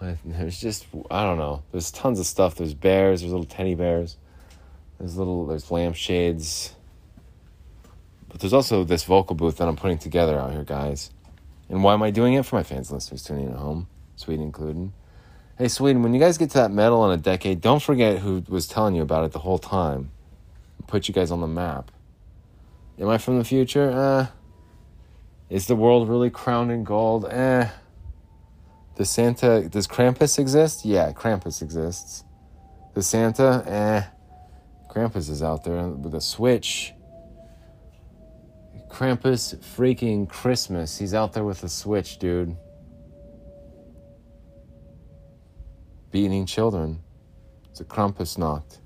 There's 0.24 0.60
just 0.60 0.86
I 1.10 1.24
don't 1.24 1.38
know. 1.38 1.62
There's 1.72 1.90
tons 1.90 2.18
of 2.18 2.26
stuff. 2.26 2.54
There's 2.54 2.74
bears. 2.74 3.20
There's 3.20 3.32
little 3.32 3.46
teddy 3.46 3.74
bears. 3.74 4.16
There's 4.98 5.16
little 5.16 5.46
there's 5.46 5.70
lampshades. 5.70 6.74
But 8.28 8.40
there's 8.40 8.52
also 8.52 8.84
this 8.84 9.04
vocal 9.04 9.34
booth 9.34 9.56
that 9.56 9.68
I'm 9.68 9.76
putting 9.76 9.98
together 9.98 10.38
out 10.38 10.52
here, 10.52 10.64
guys. 10.64 11.10
And 11.68 11.82
why 11.82 11.94
am 11.94 12.02
I 12.02 12.10
doing 12.10 12.34
it 12.34 12.46
for 12.46 12.56
my 12.56 12.62
fans, 12.62 12.90
listeners 12.90 13.22
tuning 13.22 13.46
in 13.46 13.52
at 13.52 13.58
home? 13.58 13.88
Sweden 14.16 14.44
included. 14.44 14.92
Hey, 15.58 15.68
Sweden, 15.68 16.02
when 16.02 16.14
you 16.14 16.20
guys 16.20 16.38
get 16.38 16.50
to 16.50 16.58
that 16.58 16.70
medal 16.70 17.04
in 17.10 17.18
a 17.18 17.22
decade, 17.22 17.60
don't 17.60 17.82
forget 17.82 18.18
who 18.18 18.42
was 18.48 18.66
telling 18.66 18.94
you 18.94 19.02
about 19.02 19.24
it 19.24 19.32
the 19.32 19.40
whole 19.40 19.58
time. 19.58 20.10
Put 20.86 21.08
you 21.08 21.14
guys 21.14 21.30
on 21.30 21.40
the 21.40 21.46
map. 21.46 21.90
Am 23.00 23.08
I 23.08 23.18
from 23.18 23.38
the 23.38 23.44
future? 23.44 23.90
Eh. 23.90 24.26
Is 25.48 25.66
the 25.66 25.74
world 25.74 26.08
really 26.08 26.30
crowned 26.30 26.70
in 26.70 26.84
gold? 26.84 27.24
Eh. 27.30 27.68
Does 28.96 29.10
Santa, 29.10 29.68
does 29.68 29.86
Krampus 29.86 30.38
exist? 30.38 30.84
Yeah, 30.84 31.10
Krampus 31.12 31.62
exists. 31.62 32.24
Does 32.94 33.06
Santa? 33.06 33.64
Eh. 33.66 34.02
Krampus 34.92 35.30
is 35.30 35.42
out 35.42 35.64
there 35.64 35.88
with 35.88 36.14
a 36.14 36.20
switch. 36.20 36.92
Krampus 38.88 39.56
freaking 39.56 40.28
Christmas. 40.28 40.98
He's 40.98 41.14
out 41.14 41.32
there 41.32 41.44
with 41.44 41.64
a 41.64 41.68
switch, 41.68 42.18
dude. 42.18 42.56
beating 46.10 46.46
children. 46.46 47.00
The 47.76 47.84
Krampusnacht. 47.84 48.80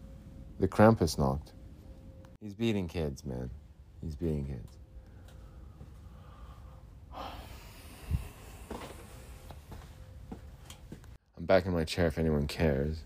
The 0.60 0.68
Krampusnacht. 0.68 1.52
He's 2.40 2.54
beating 2.54 2.86
kids, 2.86 3.24
man. 3.24 3.50
He's 4.04 4.16
being 4.16 4.44
kids. 4.44 4.76
I'm 11.38 11.46
back 11.46 11.64
in 11.64 11.72
my 11.72 11.84
chair 11.84 12.06
if 12.06 12.18
anyone 12.18 12.46
cares. 12.46 12.98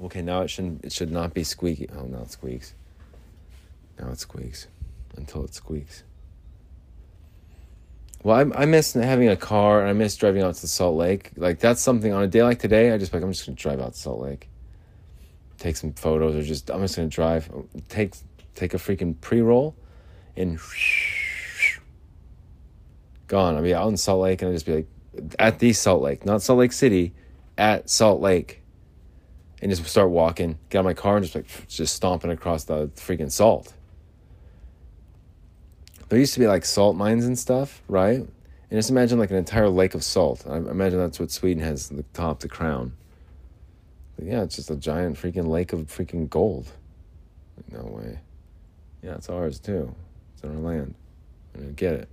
Okay, 0.00 0.22
now 0.22 0.42
it 0.42 0.48
shouldn't 0.48 0.84
it 0.84 0.92
should 0.92 1.10
not 1.10 1.34
be 1.34 1.42
squeaky. 1.42 1.88
Oh 1.96 2.04
now 2.04 2.22
it 2.22 2.30
squeaks. 2.30 2.74
Now 3.98 4.10
it 4.10 4.20
squeaks. 4.20 4.68
Until 5.16 5.44
it 5.44 5.54
squeaks. 5.54 6.04
Well, 8.22 8.36
I, 8.36 8.62
I 8.62 8.64
miss 8.64 8.94
having 8.94 9.28
a 9.28 9.36
car 9.36 9.80
and 9.80 9.88
I 9.88 9.92
miss 9.92 10.16
driving 10.16 10.42
out 10.42 10.54
to 10.54 10.68
Salt 10.68 10.96
Lake. 10.96 11.32
Like 11.36 11.58
that's 11.58 11.80
something 11.82 12.12
on 12.12 12.22
a 12.22 12.28
day 12.28 12.42
like 12.42 12.60
today, 12.60 12.92
I 12.92 12.98
just 12.98 13.12
like 13.12 13.22
I'm 13.22 13.32
just 13.32 13.46
gonna 13.46 13.56
drive 13.56 13.80
out 13.80 13.94
to 13.94 13.98
Salt 13.98 14.20
Lake, 14.20 14.48
take 15.58 15.76
some 15.76 15.92
photos, 15.92 16.36
or 16.36 16.42
just 16.42 16.70
I'm 16.70 16.80
just 16.82 16.96
gonna 16.96 17.08
drive, 17.08 17.50
take 17.88 18.14
take 18.54 18.74
a 18.74 18.78
freaking 18.78 19.20
pre 19.20 19.40
roll, 19.40 19.76
and 20.36 20.58
gone. 23.26 23.56
I'll 23.56 23.62
be 23.62 23.74
out 23.74 23.88
in 23.88 23.96
Salt 23.96 24.20
Lake 24.20 24.42
and 24.42 24.48
I'll 24.48 24.54
just 24.54 24.66
be 24.66 24.74
like 24.74 24.88
at 25.38 25.58
the 25.58 25.72
Salt 25.72 26.02
Lake, 26.02 26.26
not 26.26 26.42
Salt 26.42 26.58
Lake 26.58 26.72
City, 26.72 27.14
at 27.56 27.88
Salt 27.88 28.20
Lake, 28.20 28.62
and 29.62 29.70
just 29.70 29.86
start 29.86 30.10
walking. 30.10 30.58
Get 30.70 30.78
out 30.78 30.84
my 30.84 30.94
car 30.94 31.16
and 31.16 31.24
just 31.24 31.34
like 31.34 31.68
just 31.68 31.94
stomping 31.94 32.30
across 32.30 32.64
the 32.64 32.88
freaking 32.96 33.30
salt 33.30 33.72
there 36.14 36.20
used 36.20 36.34
to 36.34 36.40
be 36.40 36.46
like 36.46 36.64
salt 36.64 36.96
mines 36.96 37.24
and 37.24 37.38
stuff, 37.38 37.82
right? 37.88 38.18
And 38.18 38.78
just 38.78 38.88
imagine 38.88 39.18
like 39.18 39.30
an 39.30 39.36
entire 39.36 39.68
lake 39.68 39.94
of 39.94 40.04
salt. 40.04 40.44
I 40.48 40.58
imagine 40.58 40.98
that's 40.98 41.18
what 41.18 41.32
Sweden 41.32 41.62
has 41.62 41.88
the 41.88 42.04
top, 42.12 42.38
the 42.38 42.48
crown. 42.48 42.92
But 44.16 44.26
yeah, 44.26 44.42
it's 44.42 44.54
just 44.54 44.70
a 44.70 44.76
giant 44.76 45.16
freaking 45.16 45.48
lake 45.48 45.72
of 45.72 45.80
freaking 45.80 46.30
gold. 46.30 46.68
No 47.70 47.82
way. 47.82 48.20
Yeah, 49.02 49.16
it's 49.16 49.28
ours 49.28 49.58
too. 49.58 49.94
In 50.44 50.50
our 50.50 50.60
land. 50.60 50.94
I'm 51.54 51.60
gonna 51.62 51.72
get 51.72 51.94
it. 51.94 52.08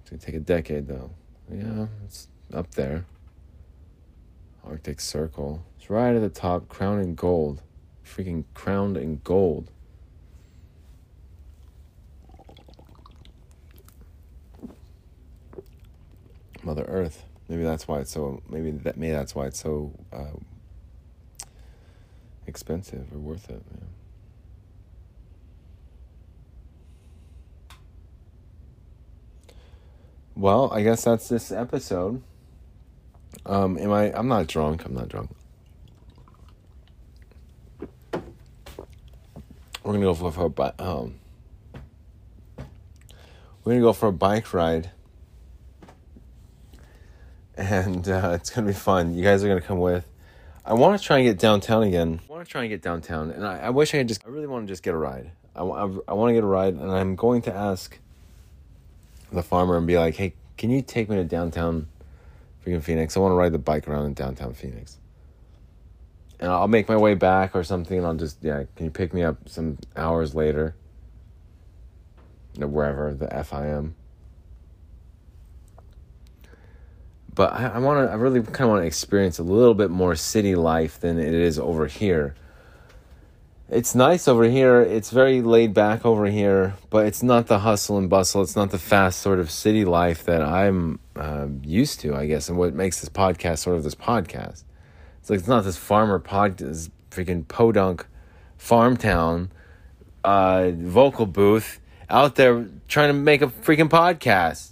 It's 0.00 0.10
gonna 0.10 0.22
take 0.22 0.34
a 0.34 0.40
decade 0.40 0.88
though. 0.88 1.10
Yeah, 1.52 1.86
it's 2.04 2.28
up 2.52 2.70
there. 2.72 3.04
Arctic 4.64 5.00
Circle. 5.00 5.62
It's 5.76 5.90
right 5.90 6.14
at 6.14 6.22
the 6.22 6.30
top, 6.30 6.68
crowned 6.68 7.04
in 7.04 7.14
gold. 7.14 7.62
Freaking 8.04 8.44
crowned 8.54 8.96
in 8.96 9.20
gold. 9.22 9.70
Mother 16.62 16.84
Earth. 16.88 17.24
Maybe 17.48 17.64
that's 17.64 17.86
why 17.86 18.00
it's 18.00 18.12
so. 18.12 18.42
Maybe 18.48 18.70
that. 18.70 18.96
Maybe 18.96 19.12
that's 19.12 19.34
why 19.34 19.46
it's 19.46 19.60
so 19.60 19.92
uh, 20.10 20.38
expensive 22.46 23.12
or 23.12 23.18
worth 23.18 23.50
it. 23.50 23.62
Yeah. 23.70 23.86
Well, 30.36 30.70
I 30.70 30.82
guess 30.82 31.02
that's 31.02 31.30
this 31.30 31.50
episode. 31.50 32.22
Um, 33.46 33.78
am 33.78 33.90
I? 33.90 34.12
I'm 34.12 34.28
not 34.28 34.46
drunk. 34.46 34.84
I'm 34.84 34.92
not 34.92 35.08
drunk. 35.08 35.30
We're 39.82 39.92
gonna 39.92 40.00
go 40.00 40.14
for, 40.14 40.44
a 40.44 40.50
bi- 40.50 40.74
um. 40.78 41.14
We're 43.64 43.72
gonna 43.72 43.80
go 43.80 43.92
for 43.94 44.08
a 44.08 44.12
bike 44.12 44.52
ride, 44.52 44.90
and 47.56 48.06
uh, 48.06 48.32
it's 48.34 48.50
gonna 48.50 48.66
be 48.66 48.72
fun. 48.74 49.14
You 49.14 49.22
guys 49.22 49.42
are 49.42 49.48
gonna 49.48 49.60
come 49.62 49.78
with. 49.78 50.06
I 50.66 50.74
want 50.74 51.00
to 51.00 51.06
try 51.06 51.18
and 51.18 51.26
get 51.26 51.38
downtown 51.38 51.84
again. 51.84 52.20
I 52.28 52.32
want 52.32 52.44
to 52.44 52.50
try 52.50 52.62
and 52.62 52.68
get 52.70 52.82
downtown, 52.82 53.30
and 53.30 53.46
I, 53.46 53.58
I 53.58 53.70
wish 53.70 53.94
I 53.94 53.98
could 53.98 54.08
just. 54.08 54.26
I 54.26 54.28
really 54.28 54.48
want 54.48 54.66
to 54.66 54.72
just 54.72 54.82
get 54.82 54.92
a 54.92 54.98
ride. 54.98 55.30
I, 55.54 55.60
I, 55.62 55.84
I 56.08 56.12
want 56.12 56.28
to 56.30 56.34
get 56.34 56.42
a 56.42 56.46
ride, 56.46 56.74
and 56.74 56.90
I'm 56.90 57.14
going 57.16 57.40
to 57.42 57.54
ask 57.54 57.98
the 59.36 59.42
farmer 59.42 59.76
and 59.76 59.86
be 59.86 59.98
like, 59.98 60.16
"Hey, 60.16 60.34
can 60.56 60.70
you 60.70 60.82
take 60.82 61.08
me 61.08 61.16
to 61.16 61.24
downtown, 61.24 61.86
freaking 62.64 62.82
Phoenix? 62.82 63.16
I 63.16 63.20
want 63.20 63.32
to 63.32 63.36
ride 63.36 63.52
the 63.52 63.58
bike 63.58 63.86
around 63.86 64.06
in 64.06 64.14
downtown 64.14 64.54
Phoenix." 64.54 64.98
And 66.38 66.50
I'll 66.50 66.68
make 66.68 66.88
my 66.88 66.96
way 66.96 67.14
back 67.14 67.54
or 67.54 67.62
something, 67.62 67.96
and 67.96 68.06
I'll 68.06 68.14
just 68.14 68.38
yeah. 68.42 68.64
Can 68.74 68.86
you 68.86 68.90
pick 68.90 69.14
me 69.14 69.22
up 69.22 69.48
some 69.48 69.78
hours 69.96 70.34
later? 70.34 70.74
Wherever 72.58 73.14
the 73.14 73.34
f 73.34 73.52
I 73.52 73.68
am. 73.68 73.94
But 77.34 77.52
I, 77.52 77.66
I 77.68 77.78
want 77.78 78.06
to. 78.06 78.12
I 78.12 78.16
really 78.16 78.42
kind 78.42 78.62
of 78.62 78.68
want 78.70 78.82
to 78.82 78.86
experience 78.86 79.38
a 79.38 79.42
little 79.42 79.74
bit 79.74 79.90
more 79.90 80.16
city 80.16 80.54
life 80.54 81.00
than 81.00 81.18
it 81.18 81.34
is 81.34 81.58
over 81.58 81.86
here 81.86 82.34
it's 83.68 83.94
nice 83.94 84.28
over 84.28 84.44
here. 84.44 84.80
It's 84.80 85.10
very 85.10 85.42
laid 85.42 85.74
back 85.74 86.06
over 86.06 86.26
here, 86.26 86.74
but 86.88 87.06
it's 87.06 87.22
not 87.22 87.48
the 87.48 87.60
hustle 87.60 87.98
and 87.98 88.08
bustle. 88.08 88.42
It's 88.42 88.56
not 88.56 88.70
the 88.70 88.78
fast 88.78 89.20
sort 89.20 89.40
of 89.40 89.50
city 89.50 89.84
life 89.84 90.24
that 90.24 90.42
I'm 90.42 91.00
uh, 91.16 91.48
used 91.62 92.00
to, 92.00 92.14
I 92.14 92.26
guess, 92.26 92.48
and 92.48 92.56
what 92.56 92.74
makes 92.74 93.00
this 93.00 93.10
podcast 93.10 93.58
sort 93.58 93.76
of 93.76 93.82
this 93.82 93.94
podcast. 93.94 94.62
It's 95.20 95.30
like 95.30 95.40
it's 95.40 95.48
not 95.48 95.64
this 95.64 95.76
farmer 95.76 96.18
pod, 96.18 96.58
this 96.58 96.90
freaking 97.10 97.46
podunk 97.48 98.06
farm 98.56 98.96
town 98.96 99.50
uh, 100.22 100.70
vocal 100.74 101.26
booth 101.26 101.80
out 102.08 102.36
there 102.36 102.68
trying 102.88 103.08
to 103.08 103.14
make 103.14 103.42
a 103.42 103.48
freaking 103.48 103.88
podcast. 103.88 104.70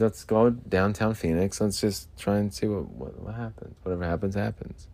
Let's 0.00 0.24
go 0.24 0.50
downtown 0.50 1.14
Phoenix. 1.14 1.60
Let's 1.60 1.80
just 1.80 2.08
try 2.18 2.38
and 2.38 2.52
see 2.52 2.66
what, 2.66 2.88
what, 2.90 3.20
what 3.20 3.34
happens. 3.34 3.76
Whatever 3.82 4.04
happens, 4.04 4.34
happens. 4.34 4.88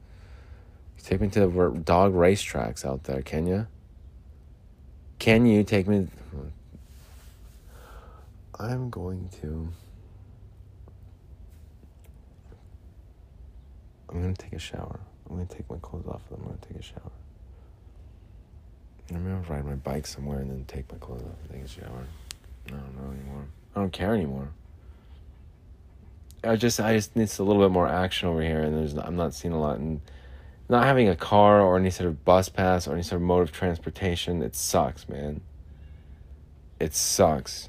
Take 1.02 1.20
me 1.20 1.28
to 1.28 1.40
the 1.40 1.80
dog 1.84 2.12
racetracks 2.12 2.84
out 2.84 3.04
there, 3.04 3.22
can 3.22 3.46
you? 3.46 3.66
Can 5.18 5.46
you 5.46 5.64
take 5.64 5.88
me? 5.88 6.08
I'm 8.58 8.90
going 8.90 9.30
to. 9.40 9.68
I'm 14.10 14.22
going 14.22 14.34
to 14.34 14.42
take 14.42 14.52
a 14.52 14.58
shower. 14.58 15.00
I'm 15.28 15.36
going 15.36 15.46
to 15.46 15.56
take 15.56 15.70
my 15.70 15.78
clothes 15.78 16.06
off 16.06 16.22
and 16.30 16.38
I'm 16.38 16.44
going 16.44 16.58
to 16.58 16.68
take 16.68 16.78
a 16.78 16.82
shower. 16.82 17.12
I'm 19.12 19.24
to 19.24 19.52
ride 19.52 19.64
my 19.64 19.74
bike 19.74 20.06
somewhere 20.06 20.40
and 20.40 20.50
then 20.50 20.64
take 20.66 20.90
my 20.92 20.98
clothes 20.98 21.22
off 21.22 21.38
and 21.42 21.52
take 21.52 21.64
a 21.64 21.68
shower. 21.68 22.06
I 22.66 22.70
don't 22.70 22.96
know 22.96 23.12
anymore. 23.12 23.46
I 23.74 23.80
don't 23.80 23.92
care 23.92 24.14
anymore. 24.14 24.50
I 26.42 26.56
just 26.56 26.80
I 26.80 26.94
just 26.94 27.16
need 27.16 27.30
a 27.38 27.42
little 27.42 27.62
bit 27.62 27.70
more 27.70 27.86
action 27.86 28.28
over 28.28 28.42
here, 28.42 28.62
and 28.62 28.76
there's 28.76 28.94
I'm 28.94 29.16
not 29.16 29.34
seeing 29.34 29.52
a 29.52 29.60
lot. 29.60 29.78
And 29.78 30.00
not 30.68 30.84
having 30.84 31.08
a 31.08 31.16
car 31.16 31.60
or 31.60 31.76
any 31.76 31.90
sort 31.90 32.06
of 32.06 32.24
bus 32.24 32.48
pass 32.48 32.86
or 32.86 32.92
any 32.92 33.02
sort 33.02 33.20
of 33.20 33.26
mode 33.26 33.42
of 33.42 33.52
transportation, 33.52 34.40
it 34.40 34.54
sucks, 34.54 35.08
man. 35.08 35.40
It 36.78 36.94
sucks. 36.94 37.68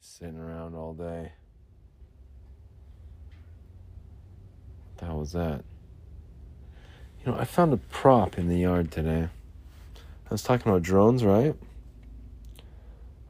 Sitting 0.00 0.38
around 0.38 0.74
all 0.74 0.94
day. 0.94 1.32
What 4.86 4.98
the 4.98 5.04
hell 5.04 5.18
was 5.18 5.32
that? 5.32 5.62
You 7.24 7.32
know, 7.32 7.38
I 7.38 7.44
found 7.44 7.74
a 7.74 7.76
prop 7.76 8.38
in 8.38 8.48
the 8.48 8.58
yard 8.58 8.90
today. 8.90 9.28
I 9.96 10.30
was 10.30 10.42
talking 10.42 10.70
about 10.70 10.82
drones, 10.82 11.22
right? 11.24 11.54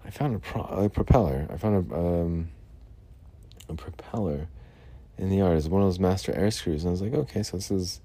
I 0.04 0.10
found 0.10 0.36
a, 0.36 0.38
pro- 0.38 0.62
a 0.62 0.88
propeller. 0.88 1.46
I 1.50 1.56
found 1.56 1.90
a 1.90 1.96
um, 1.96 2.48
a 3.68 3.74
propeller 3.74 4.48
in 5.16 5.30
the 5.30 5.36
yard. 5.36 5.56
It's 5.56 5.68
one 5.68 5.82
of 5.82 5.88
those 5.88 5.98
Master 5.98 6.32
Airscrews, 6.32 6.80
and 6.80 6.88
I 6.88 6.90
was 6.90 7.02
like, 7.02 7.14
okay, 7.14 7.42
so 7.42 7.56
this 7.56 7.70
is 7.70 8.00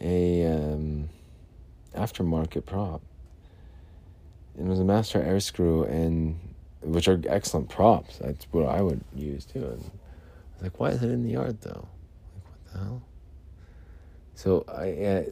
a 0.00 0.46
um, 0.46 1.08
aftermarket 1.94 2.64
prop. 2.64 3.02
It 4.58 4.64
was 4.64 4.80
a 4.80 4.84
Master 4.84 5.20
Airscrew, 5.20 5.88
and 5.88 6.38
which 6.82 7.08
are 7.08 7.20
excellent 7.26 7.68
props. 7.68 8.18
That's 8.18 8.46
what 8.50 8.66
I 8.68 8.80
would 8.80 9.02
use 9.14 9.44
too. 9.44 9.60
And 9.60 9.72
I 9.72 9.76
was 9.76 10.62
like, 10.62 10.80
why 10.80 10.90
is 10.90 11.02
it 11.02 11.10
in 11.10 11.22
the 11.22 11.30
yard 11.30 11.60
though? 11.60 11.88
Like, 12.34 12.44
what 12.44 12.72
the 12.72 12.78
hell? 12.78 13.02
So 14.34 14.64
I, 14.68 14.90
uh, 15.04 15.24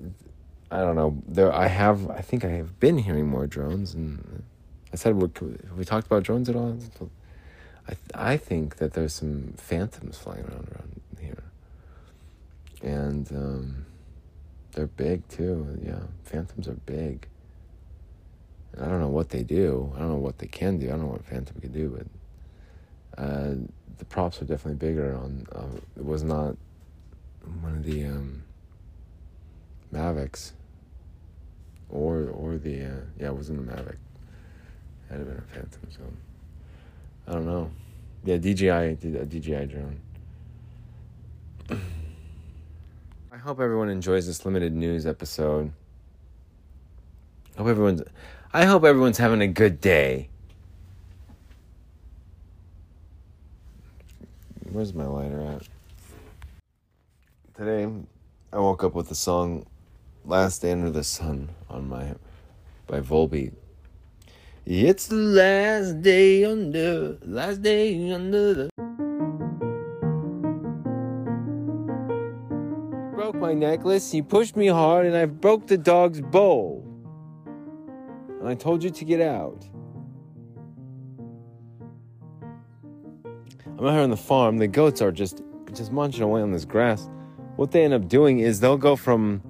I 0.70 0.80
don't 0.80 0.94
know. 0.94 1.22
There, 1.26 1.52
I 1.52 1.66
have. 1.66 2.10
I 2.10 2.20
think 2.20 2.44
I 2.44 2.50
have 2.50 2.78
been 2.78 2.98
hearing 2.98 3.26
more 3.26 3.46
drones, 3.46 3.94
and 3.94 4.44
I 4.92 4.96
said, 4.96 5.14
we, 5.14 5.28
we 5.76 5.84
talked 5.84 6.06
about 6.06 6.22
drones 6.22 6.48
at 6.48 6.56
all? 6.56 6.78
I, 7.86 7.92
th- 7.92 7.98
I 8.14 8.36
think 8.36 8.76
that 8.76 8.92
there's 8.92 9.14
some 9.14 9.54
phantoms 9.56 10.18
flying 10.18 10.44
around 10.44 10.68
around 10.68 11.00
here. 11.20 11.42
And 12.82 13.30
um, 13.32 13.86
they're 14.72 14.86
big 14.86 15.26
too. 15.28 15.78
Yeah, 15.82 16.00
phantoms 16.24 16.68
are 16.68 16.74
big. 16.86 17.26
And 18.72 18.84
I 18.84 18.88
don't 18.88 19.00
know 19.00 19.08
what 19.08 19.30
they 19.30 19.42
do. 19.42 19.92
I 19.96 20.00
don't 20.00 20.10
know 20.10 20.16
what 20.16 20.38
they 20.38 20.46
can 20.46 20.78
do. 20.78 20.86
I 20.88 20.90
don't 20.90 21.02
know 21.02 21.06
what 21.08 21.24
phantom 21.24 21.60
can 21.60 21.72
do, 21.72 22.06
but 23.16 23.22
uh, 23.22 23.54
the 23.98 24.04
props 24.04 24.40
are 24.40 24.44
definitely 24.44 24.74
bigger. 24.74 25.14
On 25.14 25.46
uh, 25.52 25.76
it 25.96 26.04
was 26.04 26.22
not 26.22 26.56
one 27.60 27.76
of 27.76 27.84
the 27.84 28.04
um, 28.04 28.44
Mavics 29.92 30.52
or 31.88 32.28
or 32.28 32.56
the 32.56 32.84
uh, 32.84 33.00
yeah 33.18 33.28
it 33.28 33.34
wasn't 33.34 33.58
a 33.58 33.72
Mavic. 33.72 33.96
That'd 35.10 35.26
have 35.26 35.34
been 35.34 35.44
a 35.44 35.54
Phantom 35.54 35.90
Zone. 35.90 36.16
I 37.26 37.32
don't 37.32 37.46
know. 37.46 37.70
Yeah, 38.24 38.36
DJI, 38.36 38.68
a 38.68 38.94
DJI 38.94 39.66
drone. 39.66 40.00
I 43.32 43.36
hope 43.36 43.58
everyone 43.58 43.88
enjoys 43.88 44.26
this 44.26 44.44
limited 44.44 44.72
news 44.72 45.06
episode. 45.06 45.72
I 47.56 47.58
hope 47.58 47.68
everyone's 47.68 48.02
I 48.52 48.64
hope 48.66 48.84
everyone's 48.84 49.18
having 49.18 49.40
a 49.40 49.48
good 49.48 49.80
day. 49.80 50.28
Where's 54.70 54.94
my 54.94 55.06
lighter 55.06 55.40
at? 55.42 55.62
Today 57.56 57.88
I 58.52 58.58
woke 58.58 58.84
up 58.84 58.94
with 58.94 59.08
the 59.08 59.14
song 59.16 59.66
Last 60.24 60.62
Day 60.62 60.70
Under 60.70 60.90
the 60.90 61.02
Sun 61.02 61.48
on 61.68 61.88
my 61.88 62.14
by 62.86 63.00
Volbeat. 63.00 63.54
It's 64.72 65.08
the 65.08 65.16
last 65.16 66.00
day 66.00 66.44
under, 66.44 67.18
last 67.22 67.60
day 67.60 68.12
under 68.12 68.54
the. 68.54 68.70
Broke 73.16 73.34
my 73.34 73.52
necklace, 73.52 74.12
he 74.12 74.22
pushed 74.22 74.54
me 74.54 74.68
hard, 74.68 75.06
and 75.06 75.16
I 75.16 75.26
broke 75.26 75.66
the 75.66 75.76
dog's 75.76 76.20
bowl. 76.20 76.86
And 78.38 78.48
I 78.48 78.54
told 78.54 78.84
you 78.84 78.90
to 78.90 79.04
get 79.04 79.20
out. 79.20 79.66
I'm 83.76 83.84
out 83.84 83.92
here 83.92 84.02
on 84.02 84.10
the 84.10 84.16
farm. 84.16 84.58
The 84.58 84.68
goats 84.68 85.02
are 85.02 85.10
just 85.10 85.42
just 85.74 85.90
munching 85.90 86.22
away 86.22 86.42
on 86.42 86.52
this 86.52 86.64
grass. 86.64 87.10
What 87.56 87.72
they 87.72 87.82
end 87.82 87.92
up 87.92 88.06
doing 88.06 88.38
is 88.38 88.60
they'll 88.60 88.76
go 88.76 88.94
from 88.94 89.42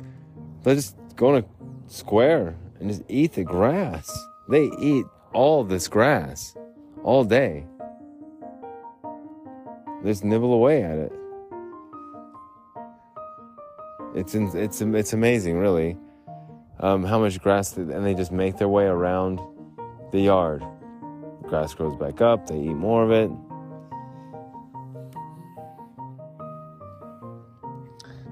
they'll 0.63 0.77
just 0.77 0.97
go 1.15 1.35
in 1.35 1.45
a 1.45 1.93
square 1.93 2.57
and 2.79 2.89
just 2.89 3.03
eat 3.07 3.35
the 3.35 3.45
grass. 3.45 4.11
They 4.51 4.71
eat 4.81 5.07
all 5.33 5.63
this 5.63 5.87
grass 5.87 6.57
all 7.05 7.23
day. 7.23 7.65
They 10.03 10.11
just 10.11 10.25
nibble 10.25 10.53
away 10.53 10.83
at 10.83 10.99
it. 10.99 11.13
It's 14.17 14.35
it's 14.35 14.81
it's 14.81 15.13
amazing, 15.13 15.59
really, 15.59 15.97
um, 16.81 17.05
how 17.05 17.21
much 17.21 17.41
grass, 17.41 17.71
they, 17.71 17.83
and 17.83 18.05
they 18.05 18.15
just 18.15 18.33
make 18.33 18.59
their 18.59 18.69
way 18.69 18.87
around 18.87 19.41
the 20.11 20.21
yard. 20.21 20.65
Grass 21.43 21.73
grows 21.75 21.95
back 21.95 22.21
up. 22.21 22.49
They 22.49 22.59
eat 22.59 22.75
more 22.75 23.05
of 23.05 23.13
it. 23.13 23.31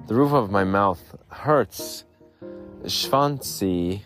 The 0.09 0.15
roof 0.15 0.33
of 0.33 0.51
my 0.51 0.65
mouth 0.65 1.01
hurts. 1.29 2.05
Schwanzi 2.85 4.03